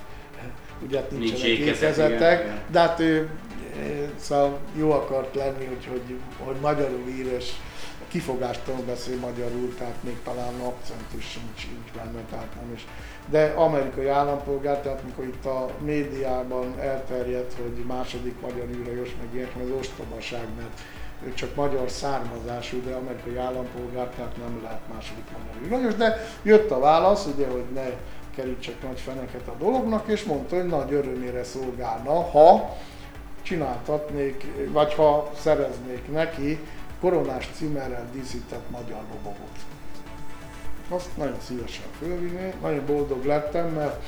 [0.87, 2.64] ugye hát Nincs nincsenek ékezet, gépezetek, igen, igen.
[2.70, 3.28] de hát ő
[3.78, 7.53] eh, szóval jó akart lenni, hogy, hogy, hogy magyarul ír, és
[8.14, 12.87] kifogástalanul beszél magyarul, tehát még talán akcentus sincs, sincs benne, tehát nem is.
[13.30, 19.62] De amerikai állampolgár, tehát mikor itt a médiában elterjedt, hogy második magyar űrhajós, meg ilyesmi,
[19.62, 20.80] az ostobaság, mert
[21.26, 26.70] ő csak magyar származású, de amerikai állampolgár, tehát nem lehet második magyar űrhajós, de jött
[26.70, 27.91] a válasz, ugye, hogy ne
[28.35, 32.76] kerítsek nagy feneket a dolognak, és mondta, hogy nagy örömére szolgálna, ha
[33.43, 36.59] csináltatnék, vagy ha szereznék neki
[37.01, 39.59] koronás címerrel díszített magyar lobogot.
[40.89, 44.05] Azt nagyon szívesen fölvinné, nagyon boldog lettem, mert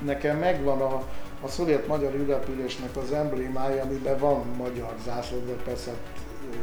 [0.00, 1.04] nekem megvan a,
[1.42, 6.56] a szovjet-magyar ülepülésnek az emblémája, amiben van magyar zászló, de persze ö,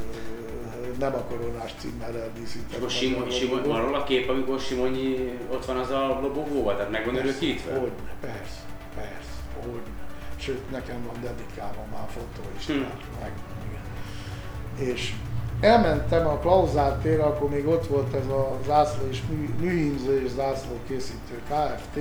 [1.00, 5.78] nem a koronás címerrel díszített Akkor Simon, Simon, róla a kép, amikor Simonyi ott van
[5.78, 7.72] az a lobogóval, tehát meg van örökítve?
[7.72, 8.60] Hogyne, persze,
[8.96, 9.98] persze, hogyne.
[10.38, 12.74] Sőt, nekem van dedikálva már fotó is, Hm.
[13.22, 13.32] meg,
[13.70, 14.94] igen.
[14.94, 15.14] És
[15.62, 20.30] elmentem a Klauzál térre, akkor még ott volt ez a zászló és mű, műhímző és
[20.32, 21.98] zászló készítő Kft.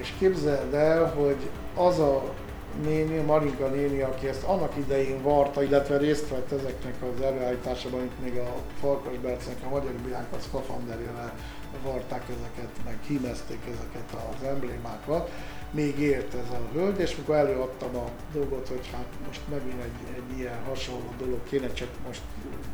[0.00, 1.36] És képzeld el, hogy
[1.74, 2.22] az a
[2.82, 8.22] néni, Marinka néni, aki ezt annak idején varta, illetve részt vett ezeknek az előállításában, itt
[8.22, 11.32] még a Farkasbercnek a Magyar Biánk az szkafanderjére
[11.84, 15.30] varták ezeket, meg hímezték ezeket az emblémákat,
[15.70, 20.14] még élt ez a hölgy, és mikor előadtam a dolgot, hogy hát most megint egy,
[20.16, 22.20] egy ilyen hasonló dolog kéne, csak most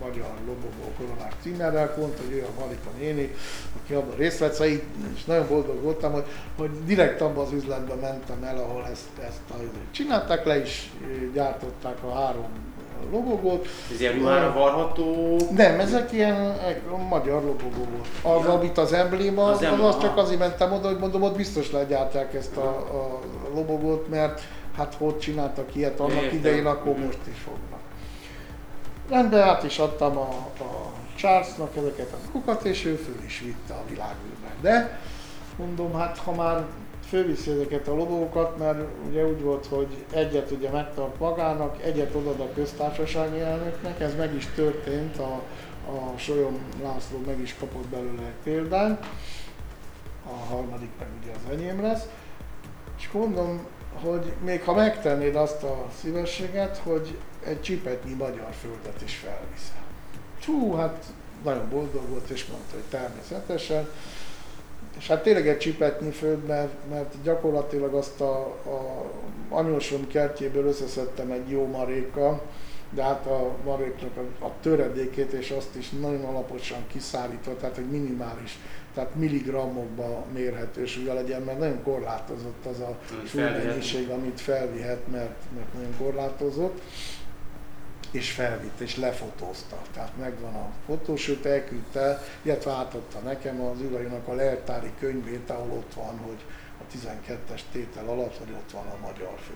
[0.00, 3.34] magyar lobogó koronás címerrel, mondta, hogy ő a Marika néni,
[3.82, 4.82] aki abban részt vett, szóval így,
[5.14, 6.24] és nagyon boldog voltam, hogy,
[6.56, 9.54] hogy direkt abba az üzletbe mentem el, ahol ezt, ezt a,
[9.90, 10.92] csinálták, le is
[11.32, 12.46] gyártották a három
[13.12, 13.66] lobogót.
[13.92, 15.36] Ez ilyen ruhára varható...
[15.56, 16.56] Nem, ezek ilyen
[17.08, 18.38] magyar lobogó volt.
[18.38, 18.52] Az, Ja.
[18.52, 22.34] amit az embléma, Az az, az, csak azért mentem oda, hogy mondom, ott biztos legyártják
[22.34, 23.18] ezt a, a
[23.54, 24.40] lobogót, mert
[24.76, 26.38] hát hogy csináltak ilyet annak Értem.
[26.38, 27.80] idején, akkor most is fognak.
[29.10, 30.28] Rendben, át is adtam a,
[30.58, 34.48] a Charlesnak ezeket a kukat, és ő föl is vitte a világűrbe.
[34.60, 35.00] De
[35.56, 36.64] mondom, hát ha már
[37.08, 38.78] fölviszi ezeket a logókat, mert
[39.08, 44.34] ugye úgy volt, hogy egyet ugye megtart magának, egyet odad a köztársasági elnöknek, ez meg
[44.34, 45.42] is történt, a,
[45.86, 49.06] a Solyom László meg is kapott belőle egy példányt,
[50.26, 52.06] a harmadik meg ugye az enyém lesz,
[52.98, 53.66] és mondom,
[54.02, 59.82] hogy még ha megtennéd azt a szívességet, hogy egy csipetnyi magyar földet is felviszel.
[60.44, 61.04] Hú, hát
[61.44, 63.88] nagyon boldog volt, és mondta, hogy természetesen.
[64.98, 69.04] És hát tényleg egy csipetnyi föld, mert, mert gyakorlatilag azt a, a
[69.48, 72.42] anyósom kertjéből összeszedtem egy jó marékkal,
[72.90, 77.90] de hát a maréknak a, a töredékét és azt is nagyon alaposan kiszállítva, tehát egy
[77.90, 78.58] minimális,
[78.94, 85.74] tehát milligrammokba mérhető súlya legyen, mert nagyon korlátozott az a súlymennyiség, amit felvihet, mert, mert
[85.74, 86.80] nagyon korlátozott
[88.14, 89.82] és felvitt, és lefotózta.
[89.92, 95.70] Tehát megvan a fotó, sőt elküldte, illetve átadta nekem az Ivarinak a leltári könyvét, ahol
[95.70, 96.44] ott van, hogy
[96.80, 99.54] a 12-es tétel alatt, hogy ott van a magyar fő.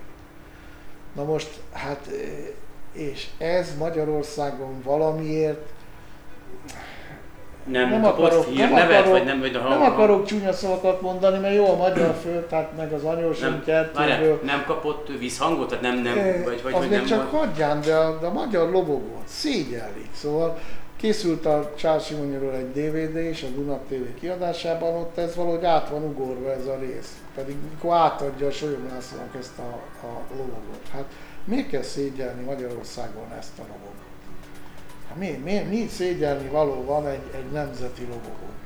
[1.14, 2.10] Na most, hát,
[2.92, 5.68] és ez Magyarországon valamiért
[7.70, 11.54] Nem, nem akarok, nem hírnevet, akarok, vagy nem, vagy nem akarok csúnya szavakat mondani, mert
[11.54, 14.40] jó a magyar föld, tehát meg az anyósom nem, kertjéből.
[14.44, 17.44] nem kapott visszhangot, tehát nem, nem, vagy, vagy, az vagy nem csak volt.
[17.44, 20.08] hagyján, de a, de a magyar lobogót szégyellik.
[20.12, 20.58] Szóval
[20.96, 25.88] készült a Charles Simonyról egy DVD és a Duna TV kiadásában, ott ez valahogy át
[25.88, 27.16] van ugorva ez a rész.
[27.34, 30.82] Pedig mikor átadja a Solyom Lászlónak ezt a, a lobogot.
[30.92, 31.04] Hát
[31.44, 33.97] miért kell szégyelni Magyarországon ezt a lobogot?
[35.08, 38.56] Hát mi, mi, mi szégyelni való van egy, egy nemzeti lobogón?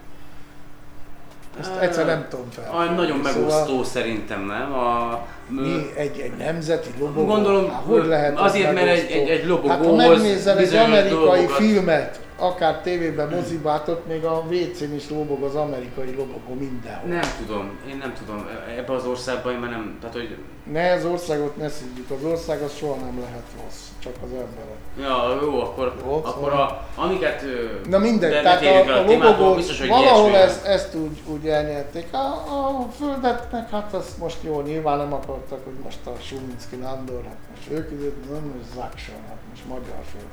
[1.60, 2.68] Ezt egyszer nem tudom fel.
[2.72, 4.72] Ah, nagyon megosztó szerintem, nem?
[4.72, 7.26] A, Mi egy, egy nemzeti lobogó?
[7.26, 10.74] Gondolom, hát, hogy lehet az azért, mert egy- egy- egy lobogóhoz Hát ha megnézel egy
[10.74, 16.14] amerikai dolgokat- filmet, akár tévében, moziban, hát ott még a WC-n is lobog az amerikai
[16.16, 17.08] lobogó mindenhol.
[17.08, 20.36] nem tudom, én nem tudom, ebbe az országban én már nem, tehát hogy,
[20.72, 24.80] Ne az országot ne szívjuk, az ország az soha nem lehet rossz, csak az emberek.
[25.00, 27.44] ja, jó, akkor, Jó, akkor szóval- a, amiket
[27.88, 32.06] Na mindegy, tehát a, a biztos, hogy valahol ezt, ezt úgy, úgy elnyerték.
[32.12, 36.76] A, a földet meg hát azt most jó, nyilván nem akartak, hogy most a Suminski
[36.76, 40.26] Nándor, hát most ők időt, nem, most Zákson, hát most magyar föld.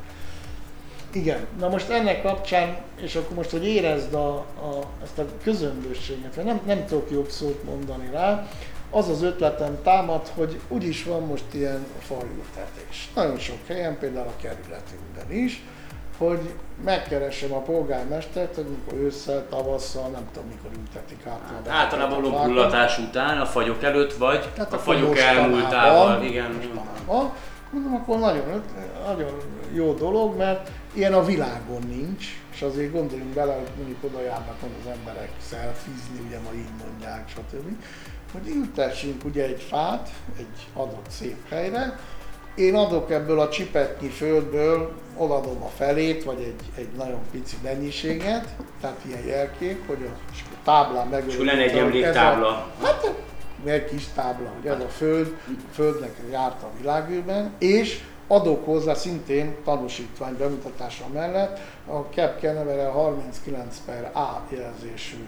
[1.14, 6.44] Igen, na most ennek kapcsán, és akkor most, hogy érezd a, a, ezt a közömbösséget,
[6.44, 8.48] nem, nem tudok jobb szót mondani rá,
[8.92, 13.10] az az ötletem támad, hogy úgyis van most ilyen faültetés.
[13.16, 15.64] Nagyon sok helyen, például a kerületünkben is,
[16.18, 16.54] hogy
[16.84, 21.72] megkeresem a polgármestert, hogy mikor ősszel, tavasszal, nem tudom mikor ültetik általában.
[21.72, 26.52] általában a lobullatás után, a fagyok előtt, vagy tehát a fagyok elmúltával, igen.
[26.52, 27.32] mostanában.
[27.72, 28.64] Mondom, akkor nagyon,
[29.06, 29.38] nagyon
[29.74, 34.58] jó dolog, mert ilyen a világon nincs, és azért gondoljunk bele, hogy mondjuk oda járnak
[34.62, 37.84] az emberek szelfizni, ugye ma így mondják, stb.
[38.32, 42.00] Hogy ültessünk ugye egy fát egy adott szép helyre,
[42.56, 48.56] én adok ebből a csipetnyi földből, odaadom a felét, vagy egy, egy nagyon pici mennyiséget,
[48.82, 51.24] tehát ilyen jelkép, hogy a és a táblán meg.
[51.28, 52.68] És egy emléktábla.
[52.84, 53.14] Hát
[53.66, 55.36] egy kis tábla, hogy ez a föld,
[55.74, 63.82] földnek járt a világűrben, és adok hozzá szintén tanúsítvány bemutatása mellett a Cap Canaveral 39
[63.86, 65.28] per A jelzésű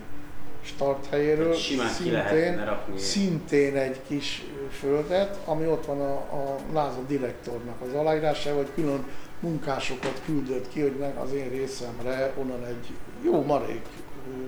[0.63, 4.45] starthelyéről szintén, szintén egy kis
[4.79, 9.05] földet, ami ott van a, a NASA direktornak az aláírása, vagy külön
[9.39, 12.87] munkásokat küldött ki, hogy meg az én részemre onnan egy
[13.23, 13.85] jó marék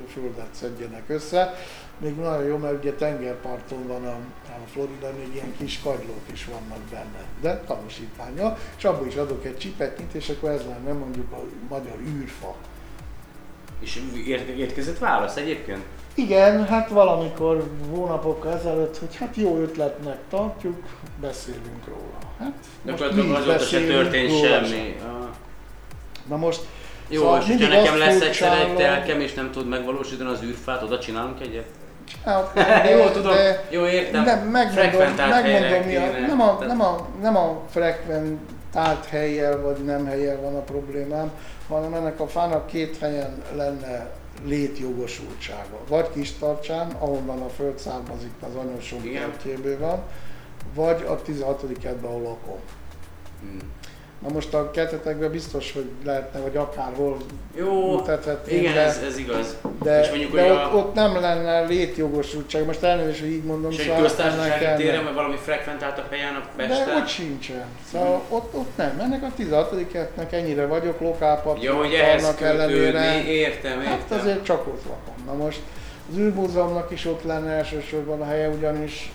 [0.08, 1.54] földet szedjenek össze.
[1.98, 4.16] Még nagyon jó, mert ugye tengerparton van a,
[4.48, 9.46] a Florida, még ilyen kis kagylók is vannak benne, de tanúsítványa, és abból is adok
[9.46, 12.56] egy csipetnyit, és akkor ez már nem mondjuk a magyar űrfa.
[13.80, 14.02] És
[14.58, 15.84] érkezett válasz egyébként?
[16.14, 20.84] Igen, hát valamikor hónapokkal ezelőtt, hogy hát jó ötletnek tartjuk,
[21.22, 22.18] beszélünk róla.
[22.40, 24.96] Hát De most akkor azóta se történt semmi.
[25.06, 25.28] Ah.
[26.28, 26.62] Na most,
[27.08, 30.84] Jó, Szóval és mindig nekem lesz egyszer egy telkem, és nem tud megvalósítani az űrfát,
[30.84, 31.68] oda csinálunk egyet?
[32.26, 32.54] Hát,
[32.92, 33.36] Jó, tudom,
[33.70, 34.24] jó, értem.
[34.24, 40.06] Nem, megmondom, megmondom mi a, nem, a, nem, a, nem a frekventált helyjel vagy nem
[40.06, 41.32] helyjel van a problémám,
[41.68, 44.10] hanem ennek a fának két helyen lenne
[44.46, 45.78] létjogosultsága.
[45.88, 50.02] Vagy Kistarcsán, ahonnan a föld származik, az anyósom kertjéből van,
[50.74, 51.66] vagy a 16.
[51.82, 52.60] kertben, ahol lakom.
[53.40, 53.72] Hmm.
[54.24, 57.18] Na most a ketetekben biztos, hogy lehetne, vagy akárhol
[57.56, 58.02] Jó,
[58.48, 59.58] igen, de, ez, ez igaz.
[59.84, 62.66] de, és mondjuk, de hogy ott, a, ott, nem lenne létjogosultság.
[62.66, 66.36] Most elnézést, hogy így mondom, és egy szóval köztársasági ennek téren, vagy valami frekventáltabb helyen
[66.36, 66.98] a De Pesten.
[66.98, 67.66] ott sincsen.
[67.92, 69.00] Szóval ott, ott nem.
[69.00, 70.98] Ennek a 16 kertnek ennyire vagyok,
[71.60, 73.24] Jó, hogy ehhez ellenére.
[73.26, 73.82] értem, értem.
[73.82, 75.26] Hát azért csak ott lakom.
[75.26, 75.62] Na most
[76.12, 79.12] az űrmúzeumnak is ott lenne elsősorban a helye, ugyanis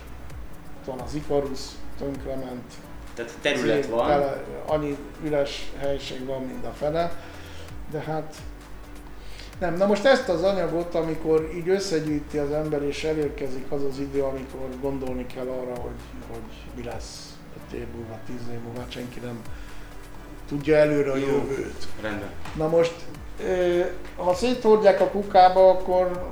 [0.81, 1.61] ott van az Icarus,
[1.99, 2.73] tönkrement,
[3.19, 4.07] Tehát terület cég, van.
[4.07, 7.23] Tele, annyi üres helység van, mint a fele,
[7.91, 8.35] de hát
[9.59, 9.75] nem.
[9.75, 14.23] Na most ezt az anyagot, amikor így összegyűjti az ember és elérkezik az az idő,
[14.23, 16.01] amikor gondolni kell arra, hogy,
[16.31, 16.41] hogy
[16.77, 19.41] mi lesz öt év múlva, tíz év múlva, senki nem
[20.49, 21.27] tudja előre a Jó.
[21.27, 21.87] jövőt.
[22.01, 22.31] Rendben.
[22.57, 22.95] Na most,
[24.17, 26.31] ha széthordják a kukába, akkor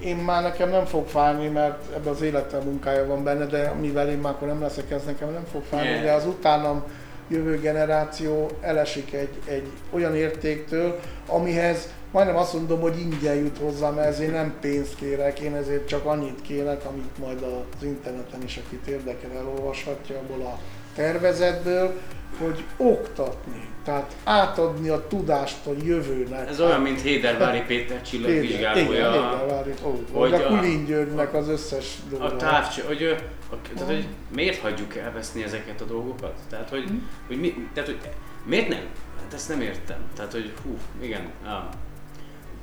[0.00, 4.10] én már nekem nem fog fájni, mert ebbe az életem munkája van benne, de mivel
[4.10, 6.04] én már akkor nem leszek, ez nekem nem fog fájni, Yeah.
[6.04, 6.82] de az utánam
[7.28, 13.90] jövő generáció elesik egy, egy olyan értéktől, amihez majdnem azt mondom, hogy ingyen jut hozzá,
[13.90, 18.60] mert ezért nem pénzt kérek, én ezért csak annyit kérek, amit majd az interneten is,
[18.66, 20.58] akit érdekel, elolvashatja abból a
[20.94, 21.92] tervezetből,
[22.38, 26.48] hogy oktatni, tehát átadni a tudást a jövőnek.
[26.48, 29.42] Ez olyan, mint Hédervári Péter csillagvizsgálója.
[29.84, 32.24] Ó, hogy a a- Kulin Györgynek az összes dolga.
[32.24, 33.02] A távcső, hogy,
[33.50, 36.34] a, tehát, hogy miért hagyjuk elveszni ezeket a dolgokat?
[36.50, 36.94] Tehát, hogy, Hm?
[37.26, 37.98] hogy, mi, tehát, hogy
[38.44, 38.82] miért nem?
[39.22, 39.98] Hát ezt nem értem.
[40.16, 41.30] Tehát, hogy hú, igen.
[41.46, 41.62] Ah.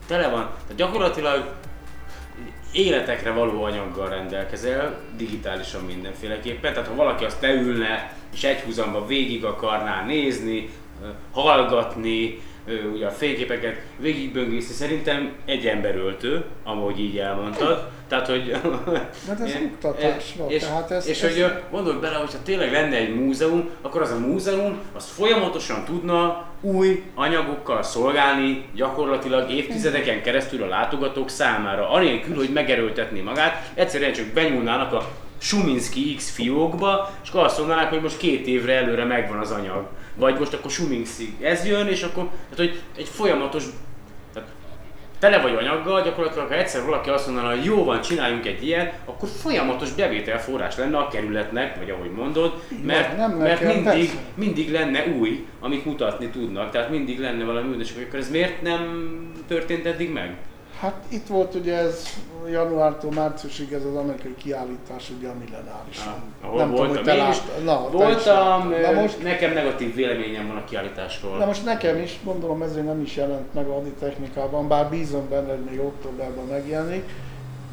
[0.08, 0.42] Tele van.
[0.62, 1.54] Tehát gyakorlatilag
[2.72, 6.74] életekre való anyaggal rendelkezel, digitálisan mindenféleképpen.
[6.74, 10.70] Tehát ha valaki azt leülne, és egy húzamba végig akarná nézni,
[11.32, 17.88] hallgatni, ö, ugye a fényképeket végigböngészni, szerintem egy emberöltő, ahogy így elmondtad.
[18.08, 18.56] Tehát, hogy...
[19.28, 22.72] Mert ez Ilyen- oktatás van, és, tehát ez- és ez- hogy gondolj bele, hogyha tényleg
[22.72, 30.22] lenne egy múzeum, akkor az a múzeum az folyamatosan tudna új anyagokkal szolgálni gyakorlatilag évtizedeken
[30.22, 35.08] keresztül a látogatók számára, anélkül, hogy megerőltetné magát, egyszerűen csak benyúlnának a
[35.40, 39.88] Suminski X fiókba, és akkor azt mondanák, hogy most két évre előre megvan az anyag.
[40.18, 43.64] Vagy most akkor Suminski ez jön, és akkor, tehát hogy egy folyamatos
[44.34, 44.50] tehát
[45.20, 48.92] tele vagy anyaggal, gyakorlatilag ha egyszer valaki azt mondaná, hogy jó van, csináljunk egy ilyen,
[49.06, 54.20] akkor folyamatos bevételforrás lenne a kerületnek, vagy ahogy mondod, mert, nem mert nekem, mindig, persze.
[54.34, 58.62] mindig lenne új, amit mutatni tudnak, tehát mindig lenne valami új, és akkor ez miért
[58.62, 58.82] nem
[59.48, 60.36] történt eddig meg?
[60.80, 62.08] Hát itt volt ugye ez
[62.50, 66.14] januártól márciusig ez az amerikai kiállítás ugye a millenárison.
[66.42, 67.64] Ah, Ahol voltam te én is, láttad.
[67.64, 68.94] Na, te is voltam, láttad.
[68.94, 71.38] Na most, nekem negatív véleményem van a kiállításról.
[71.38, 75.50] na most nekem is, gondolom ezért nem is jelent meg a technikában, bár bízom benne,
[75.50, 77.04] hogy még októberben megjelenik,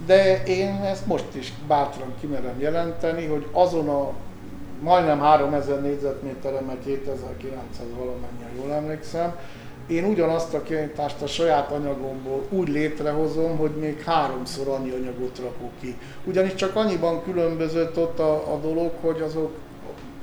[0.07, 4.13] de én ezt most is bátran kimerem jelenteni, hogy azon a
[4.81, 9.35] majdnem 3000 négyzetméteren, meg 2900 valamennyien jól emlékszem,
[9.87, 15.70] én ugyanazt a kiállítást a saját anyagomból úgy létrehozom, hogy még háromszor annyi anyagot rakok
[15.80, 15.97] ki.
[16.24, 19.51] Ugyanis csak annyiban különbözött ott a, a dolog, hogy azok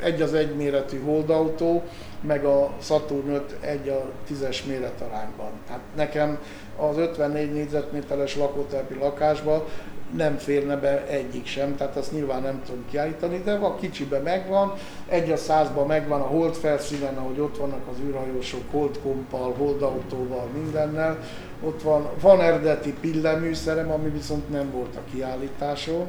[0.01, 1.83] egy az egy méretű holdautó,
[2.21, 5.51] meg a Saturn 5 egy a tízes méretarányban.
[5.67, 6.39] Tehát nekem
[6.77, 9.67] az 54 négyzetméteres lakótelepi lakásba
[10.15, 14.73] nem férne be egyik sem, tehát azt nyilván nem tudom kiállítani, de a kicsibe megvan,
[15.07, 21.17] egy a százban megvan a hold felszínen, ahogy ott vannak az űrhajósok, holdkompal, holdautóval, mindennel.
[21.63, 26.05] Ott van, van eredeti pilleműszerem, ami viszont nem volt a kiállításon.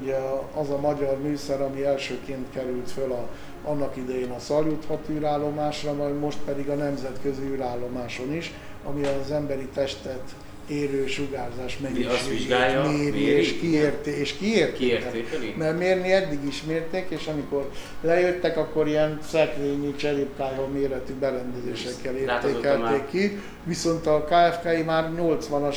[0.00, 0.16] Ugye
[0.54, 3.28] az a magyar műszer, ami elsőként került föl a,
[3.68, 8.52] annak idején a Szaljut 6 űrállomásra, majd most pedig a nemzetközi űrállomáson is,
[8.84, 10.34] ami az emberi testet
[10.68, 13.38] érő sugárzás azt vizsgálja, mennyiségét méri, méri?
[13.38, 15.10] és kiérté, és kiértékel.
[15.10, 15.54] Kiértékeli?
[15.58, 23.08] Mert mérni eddig is mérték, és amikor lejöttek, akkor ilyen szekrényi cserépkályha méretű berendezésekkel értékelték
[23.10, 25.76] ki, viszont a KFK már 80-as,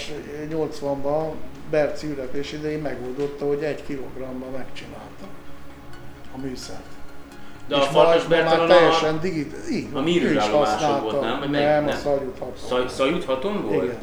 [0.51, 1.31] 80-ban
[1.69, 5.27] Berci ülepés idején megoldotta, hogy egy kilogramma megcsinálta
[6.35, 6.83] a műszert.
[7.67, 11.01] De a És Farkas ma már Bertalan teljesen a, digit, így, a űrállomáson használta.
[11.01, 11.51] volt, nem?
[11.51, 11.97] Nem, a Nem.
[11.97, 12.67] Szaljut haton.
[12.67, 13.83] Szaj, Szajut haton volt?
[13.83, 13.97] Igen.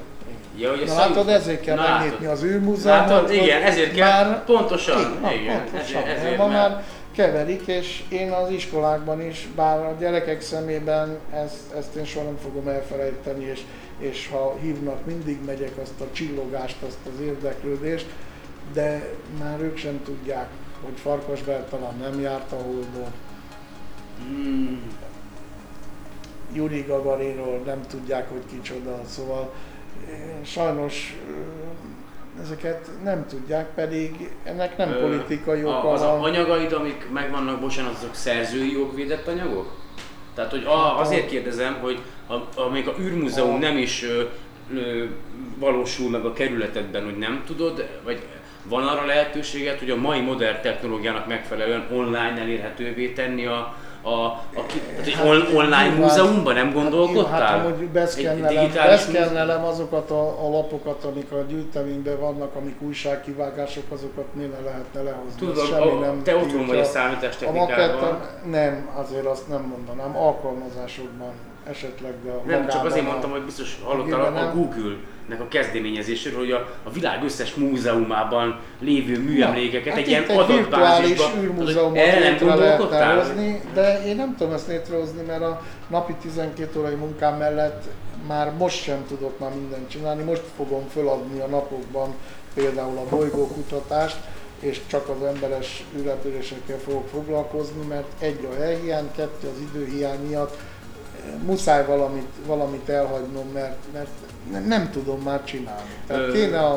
[0.59, 2.39] Ja, a Na Szajut- látod, ezért kell Na, megnyitni látod.
[2.41, 3.09] az űrmúzeumot.
[3.09, 6.03] Látod, hogy igen, ezért kell, már- pontosan, Igen, igen, pontosan.
[6.03, 11.73] ezért, ezért ma már keverik, és én az iskolákban is, bár a gyerekek szemében ezt,
[11.77, 13.61] ezt én soha nem fogom elfelejteni, és,
[13.99, 18.07] és ha hívnak, mindig megyek azt a csillogást, azt az érdeklődést,
[18.73, 19.09] de
[19.43, 20.47] már ők sem tudják,
[20.85, 23.13] hogy Farkas Bertalan nem járt a Holdon,
[24.29, 24.77] Mm,
[26.53, 29.53] Yuri Gagarinról nem tudják, hogy kicsoda, szóval
[30.45, 31.17] sajnos
[32.43, 36.23] ezeket nem tudják, pedig ennek nem Ö, politikai oka Az van.
[36.23, 39.75] anyagaid, amik megvannak, bocsánat, azok szerzői jogvédett anyagok?
[40.35, 44.23] Tehát, hogy a, azért kérdezem, hogy a, a, még a űrmúzeum A- nem is ö,
[44.75, 45.05] ö,
[45.59, 48.23] valósul meg a kerületedben, hogy nem tudod, vagy
[48.65, 53.77] van arra lehetőséget, hogy a mai modern technológiának megfelelően online elérhetővé tenni a,
[54.07, 57.63] a, a tehát egy Hát, on, online nyilván- múzeumban nem Hát, gondolkodtál?
[57.63, 63.85] hogy Egy beszkennelem, digitális beszkennelem azokat a, a lapokat, amik a gyűjteményben vannak, amik újságkivágások,
[63.93, 65.39] azokat minél lehetne lehozni.
[65.39, 67.69] Tudod, a- semmi a- nem te otthon vagy a A számítástechnikában.
[67.69, 71.33] maketten nem, azért azt nem mondanám, alkalmazásokban
[71.71, 74.53] esetleg, a Nem, csak azért a- mondtam, hogy biztos hallottál a, a.
[74.55, 81.25] Google-nek a kezdeményezéséről, hogy a, a világ összes múzeumában lévő műemlékeket hát egy ilyen adatbázisba,
[81.93, 83.35] erre nem gondolkodtál?
[83.75, 87.85] de én nem tudom ezt létrehozni, mert a napi 12 órai munkám mellett
[88.27, 92.15] már most sem tudok már mindent csinálni, most fogom föladni a napokban
[92.55, 94.17] például a bolygókutatást,
[94.61, 100.57] és csak az emberes űrrepülésekkel fogok foglalkozni, mert egy a helyhiány, kettő az időhiány miatt
[101.47, 104.09] muszáj valamit, valamit elhagynom, mert, mert
[104.51, 105.91] ne- nem tudom már csinálni.
[106.07, 106.75] Tehát kéne a,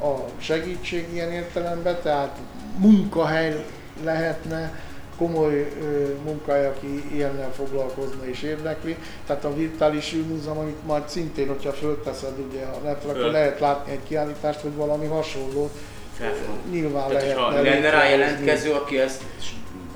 [0.00, 2.36] a segítség ilyen értelemben, tehát
[2.76, 3.64] munkahely
[4.04, 4.80] lehetne,
[5.16, 8.96] komoly ö, munkahely, aki ilyennel foglalkozna és érdekli.
[9.26, 13.92] Tehát a virtuális űrmúzeum, amit majd szintén, hogyha fölteszed ugye a netre, akkor lehet látni
[13.92, 15.06] egy kiállítást, vagy valami.
[16.18, 16.58] Felfogom.
[16.70, 19.22] Nyilván Tehát, lehetne hogyha lenne rá jelentkező, aki ezt...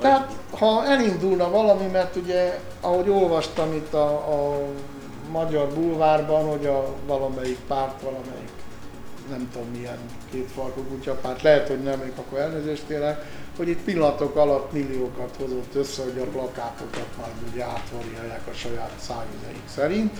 [0.01, 4.59] Tehát, ha elindulna valami, mert ugye, ahogy olvastam itt a, a
[5.31, 8.51] magyar bulvárban, hogy a valamelyik párt, valamelyik
[9.31, 9.99] nem tudom milyen
[10.31, 13.25] két farkú kutyapárt, lehet, hogy nem, még akkor elnézést kérek,
[13.57, 18.93] hogy itt pillanatok alatt milliókat hozott össze, hogy a plakátokat majd ugye átvariálják a saját
[19.01, 20.19] szájüzeik szerint,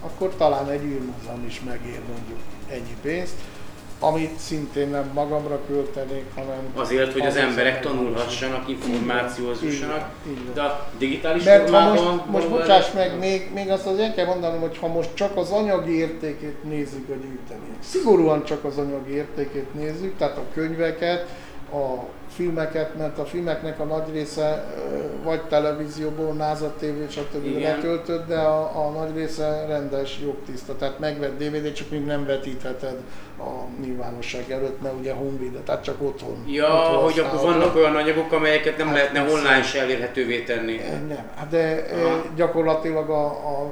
[0.00, 2.38] akkor talán egy űrmúzeum is megér mondjuk
[2.70, 3.34] ennyi pénzt,
[4.00, 6.58] amit szintén nem magamra költenék, hanem...
[6.74, 10.10] Azért, hogy az ahhoz, emberek tanulhassanak, információhoz jussanak,
[10.54, 12.14] de a digitális Mert ha formában...
[12.14, 15.36] most, most bocsáss meg, még, még azt az el kell mondanom, hogy ha most csak
[15.36, 21.26] az anyagi értékét nézzük a gyűjtemények, szigorúan csak az anyagi értékét nézzük, tehát a könyveket,
[21.72, 22.04] a
[22.38, 24.64] filmeket, mert a filmeknek a nagy része
[25.24, 27.60] vagy televízióból, NASA TV, stb.
[27.60, 32.96] Letöltött, de a, a nagy része rendes jogtiszta, tehát megvett DVD, csak még nem vetítheted
[33.38, 36.44] a nyilvánosság előtt, mert ugye honvéd, tehát csak otthon.
[36.46, 39.36] Ja, otthon hogy akkor vannak olyan anyagok, amelyeket nem Hát lehetne persze.
[39.36, 40.80] online se elérhetővé tenni.
[41.08, 42.22] Nem, hát de Aha.
[42.36, 43.70] gyakorlatilag a, a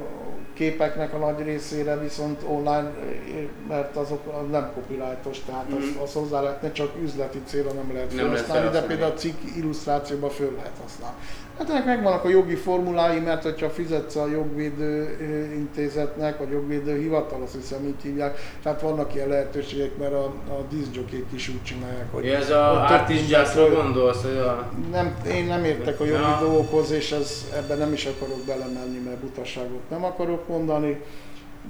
[0.57, 2.93] képeknek a nagy részére viszont online, eh,
[3.69, 8.17] mert azok nem copyrightos, tehát az, az hozzá lehetne, csak üzleti célra nem lehet Mhm.
[8.17, 8.87] Nem lehet felhasználni, de felhasználni.
[8.87, 11.17] például a cikk illusztrációban föl lehet használni.
[11.59, 15.17] Hát ennek megvannak a jogi formulái, mert hogyha fizetsz a jogvédő
[15.55, 20.65] intézetnek, vagy jogvédő hivatal, azt hiszem így hívják, tehát vannak ilyen lehetőségek, mert a, a
[20.71, 24.23] diszjokék is úgy csinálják, hogy Ja, ez a hogy több Artist mindent Just-ra föl- gondolsz,
[24.23, 24.71] hogy a...
[24.91, 26.39] nem, én nem értek a jogi Ja.
[26.41, 31.01] dolgokhoz, és ez, ebben nem is akarok belemenni, mert butaságot nem akarok mondani,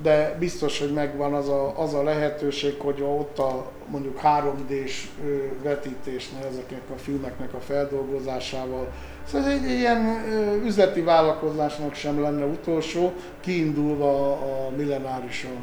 [0.03, 5.37] de biztos, hogy megvan az a, az a lehetőség, hogy ott a mondjuk 3D-s ö,
[5.63, 8.93] vetítésnél ezeknek a filmeknek a feldolgozásával,
[9.27, 10.25] szóval ez egy ilyen
[10.65, 15.57] üzleti vállalkozásnak sem lenne utolsó, kiindulva a millenárison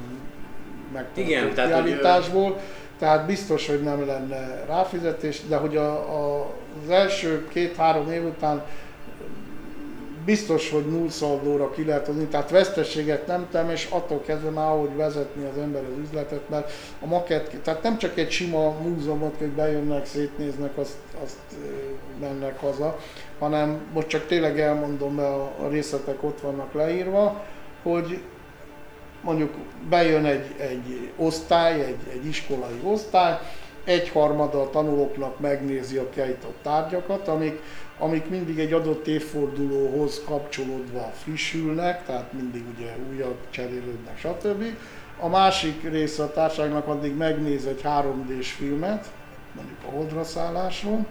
[0.91, 2.59] hogy, ö, kiállításból.
[2.99, 6.53] Tehát biztos, hogy nem lenne ráfizetés, de hogy a, a,
[6.83, 8.65] az első két-három év után
[10.25, 14.95] biztos, hogy nullszaldóra ki lehet hozni, tehát veszteséget nem tem, és attól kezdve már ahogy
[14.95, 19.51] vezetni az ember az üzletet, mert a makett, tehát nem csak egy sima múzeumot, hogy
[19.51, 21.37] bejönnek, szétnéznek, azt, azt
[22.19, 22.97] mennek haza,
[23.39, 27.43] hanem most csak tényleg elmondom, mert a részletek ott vannak leírva,
[27.83, 28.21] hogy
[29.21, 29.53] mondjuk
[29.89, 33.39] bejön egy, egy osztály, egy, egy iskolai osztály,
[33.83, 37.59] egyharmada a tanulóknak megnézi a kiállított tárgyakat, amik,
[37.97, 44.63] amik mindig egy adott évfordulóhoz kapcsolódva frissülnek, tehát mindig ugye újabb cserélődnek, stb.
[45.19, 49.11] A másik része a társaságnak addig megnéz egy 3D-s filmet,
[49.55, 51.05] mondjuk a holdra szállásról,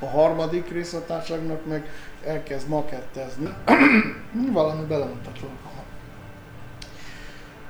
[0.00, 1.90] a harmadik része a társaságnak meg
[2.24, 3.54] elkezd makettezni.
[4.52, 5.67] Valami belemondtak róla.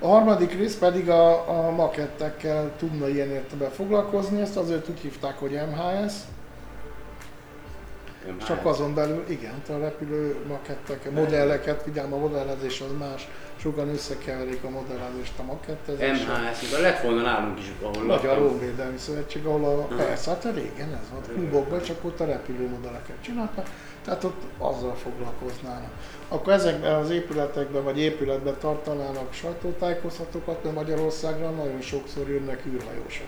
[0.01, 5.39] A harmadik rész pedig a, a makettekkel tudna ilyen értelemben foglalkozni, ezt azért úgy hívták,
[5.39, 6.13] hogy MHS,
[8.47, 14.65] csak azon belül, igen, a repülő makettek, modelleket, vigyám, a modellezés az más, sokan összekeverik
[14.65, 16.41] a modellezést a makettezéssel.
[16.41, 18.39] MHS, de lett volna nálunk is, ahol Magyar.
[18.39, 23.71] Róvédelmi Szövetség, ahol a, persze, hát régen ez volt, klubokban, csak ott a repülőmodelleket csináltak,
[24.05, 25.91] tehát ott azzal foglalkoznának.
[26.29, 33.27] Akkor ezekben az épületekben, vagy épületben tartanának sajtótájékoztatókat, mert Magyarországra nagyon sokszor jönnek űrhajósok.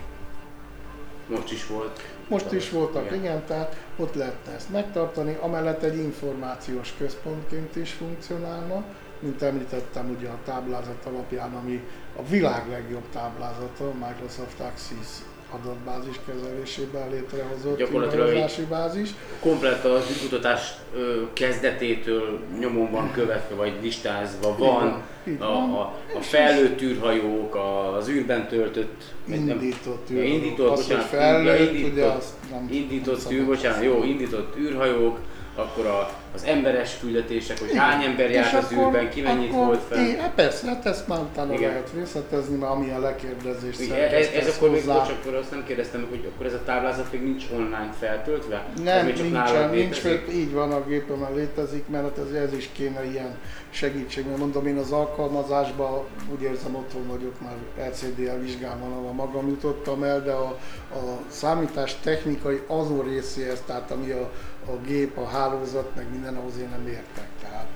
[1.27, 1.99] Most is volt.
[2.27, 3.17] Most is voltak, Igen.
[3.17, 8.83] igen, tehát ott lehetne ezt megtartani, amellett egy információs központként is funkcionálna,
[9.19, 11.83] mint említettem ugye a táblázat alapján, ami
[12.15, 15.21] a világ legjobb táblázata, a Microsoft Access
[15.51, 19.09] adatbázis kezelésében létrehozott Gyakorlatilag bázis.
[19.39, 25.73] Komplet az űrkutatás ö, kezdetétől nyomon van követve, vagy listázva van, így a, van.
[25.73, 25.81] a,
[26.17, 27.55] a fejlőtt űrhajók,
[27.97, 29.01] az űrben töltött...
[29.27, 30.33] Indított űrhajók.
[30.33, 34.57] indított, Az, bocsánat, fejlőtt, ja, ugye indított, azt nem- indított nem űr, bocsánat, jó, indított
[34.57, 35.19] űrhajók,
[35.55, 37.81] akkor a, az emberes küldetések, hogy Igen.
[37.81, 40.05] hány ember járt az akkor- űrben, ki mennyit akkor- volt fel.
[40.05, 41.69] É, hát persze, hát ezt már utána Igen.
[41.69, 44.93] lehet részletezni, mert ami a lekérdezés Ez, ez akkor még, hozzá.
[44.99, 48.65] bocs, akkor azt nem kérdeztem, hogy akkor ez a táblázat még nincs online feltöltve?
[48.83, 52.53] Nem, még csak nincsen, nincs, mert így van a gépemen létezik, mert hát ez, ez
[52.53, 53.35] is kéne ilyen
[53.69, 59.47] segítség, mert mondom én az alkalmazásban úgy érzem otthon vagyok, már LCD-el vizsgálom, ahol magam
[59.47, 60.57] jutottam el, de a,
[60.93, 64.31] a számítás technikai azon részéhez, tehát ami a,
[64.65, 67.67] a gép, a hálózat, meg minden, ahhoz én nem értek, tehát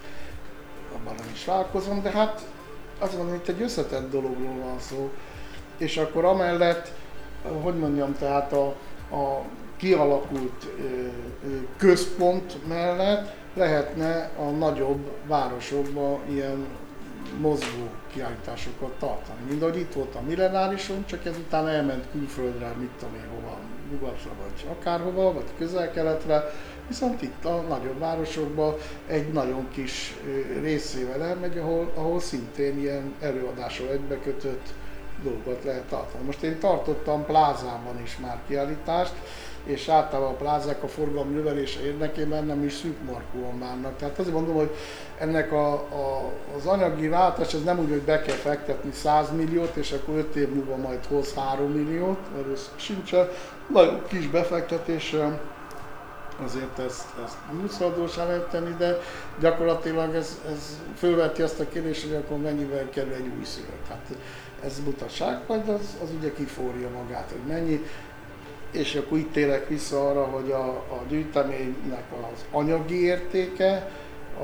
[0.95, 2.41] abban nem is vállalkozom, de hát
[2.99, 5.09] azt mondom, itt egy összetett dologról van szó,
[5.77, 6.91] és akkor amellett,
[7.61, 8.65] hogy mondjam, tehát a,
[9.15, 9.41] a
[9.77, 10.67] kialakult
[11.77, 16.65] központ mellett lehetne a nagyobb városokban ilyen
[17.39, 19.39] mozgó kiállításokat tartani.
[19.49, 23.57] Mint ahogy itt volt a millenárison, csak ez utána elment külföldre, mit tudom én hova,
[23.91, 26.51] nyugatra vagy akárhova, vagy közel-keletre,
[26.87, 28.75] viszont itt a nagyobb városokban
[29.07, 30.15] egy nagyon kis
[30.61, 34.73] részével elmegy, ahol, ahol szintén ilyen előadással egybekötött
[35.23, 36.25] dolgokat lehet tartani.
[36.25, 39.13] Most én tartottam plázában is már kiállítást,
[39.65, 43.97] és általában a plázák a forgalom növelése érdekében nem is szűk markúan bánnak.
[43.97, 44.75] Tehát azért mondom, hogy
[45.17, 49.75] ennek a, a, az anyagi váltás ez nem úgy, hogy be kell fektetni 100 milliót,
[49.75, 53.27] és akkor 5 év múlva majd hoz 3 milliót, mert ez sincsen.
[53.73, 55.41] Nagyon kis befektetéssel
[56.43, 58.97] azért ezt, ezt muszadósá lehet tenni, de
[59.39, 63.73] gyakorlatilag ez, ez fölveti azt a kérdést, hogy akkor mennyivel kerül egy új szülő.
[63.89, 64.07] Hát
[64.63, 67.85] ez butaság, majd az, az ugye kiforja magát, hogy mennyi.
[68.71, 73.91] És akkor itt térek vissza arra, hogy a, a gyűjteménynek az anyagi értéke,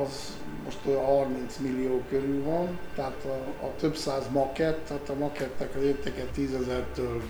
[0.03, 5.13] az most olyan 30 millió körül van, tehát a, a több száz makett, tehát a
[5.13, 7.21] makettek az értéke 10 ezertől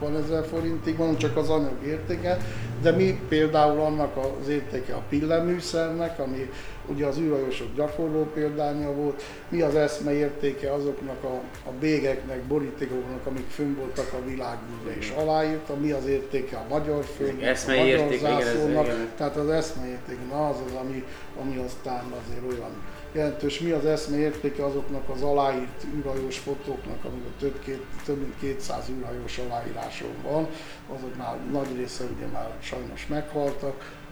[0.00, 2.38] 50-60 ezer forintig van, csak az anyag értéke,
[2.82, 6.50] de mi például annak az értéke a pilleműszernek, ami
[6.86, 13.26] ugye az űrhajósok gyakorló példánya volt, mi az eszme értéke azoknak a, a bégeknek, borítékoknak,
[13.26, 17.86] amik fönn voltak a világűrbe és aláírta, mi az értéke a magyar föld, a magyar
[17.86, 19.08] érték, zászlónak, igen.
[19.16, 21.04] tehát az eszme érték, na az az, ami,
[21.40, 22.72] ami aztán azért olyan
[23.14, 23.60] jelentős.
[23.60, 28.88] Mi az eszme értéke azoknak az aláírt űrhajós fotóknak, amikor több, két, több mint 200
[28.90, 30.48] űrhajós aláíráson van,
[30.96, 34.02] azok már nagy része ugye már sajnos meghaltak.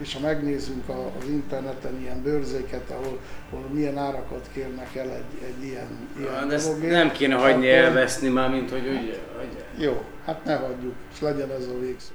[0.00, 3.18] És ha megnézzünk a- az interneten ilyen bőrzéket, ahol,
[3.50, 7.70] ahol milyen árakat kérnek el egy, egy ilyen, ilyen De ezt dologért, nem kéne hagyni
[7.70, 9.20] akkor- elveszni már, mint hogy úgy...
[9.36, 9.82] Hogy...
[9.84, 12.12] Jó, hát ne hagyjuk, és legyen ez a végszó.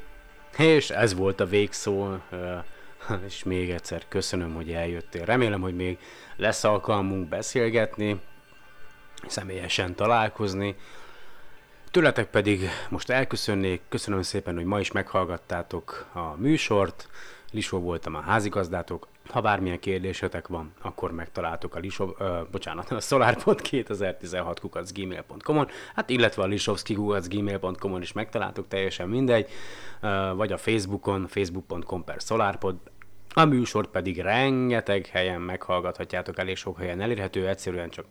[0.57, 2.07] És ez volt a végszó,
[3.27, 5.25] és még egyszer köszönöm, hogy eljöttél.
[5.25, 5.97] Remélem, hogy még
[6.35, 8.21] lesz alkalmunk beszélgetni,
[9.27, 10.75] személyesen találkozni.
[11.91, 17.09] Tőletek pedig most elköszönnék, köszönöm szépen, hogy ma is meghallgattátok a műsort.
[17.51, 19.07] Lisó voltam a házigazdátok.
[19.29, 25.67] Ha bármilyen kérdésetek van, akkor megtaláltok a Lisó, ö, bocsánat, a SolarPod 2016 kukac gmail.com-on,
[25.95, 29.49] hát illetve a lisovski kukac gmail.com-on is megtaláltok, teljesen mindegy,
[30.01, 32.75] ö, vagy a Facebookon, facebook.com per SolarPod,
[33.33, 38.05] a műsort pedig rengeteg helyen meghallgathatjátok, elég sok helyen elérhető, egyszerűen csak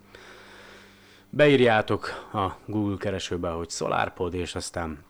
[1.31, 5.05] beírjátok a Google keresőbe, hogy SolarPod, és aztán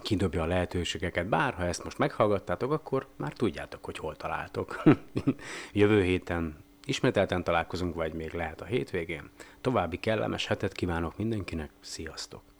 [0.00, 1.26] kidobja a lehetőségeket.
[1.26, 4.82] Bár ha ezt most meghallgattátok, akkor már tudjátok, hogy hol találtok.
[5.72, 9.30] Jövő héten ismételten találkozunk, vagy még lehet a hétvégén.
[9.60, 12.51] További kellemes hetet kívánok mindenkinek, sziasztok!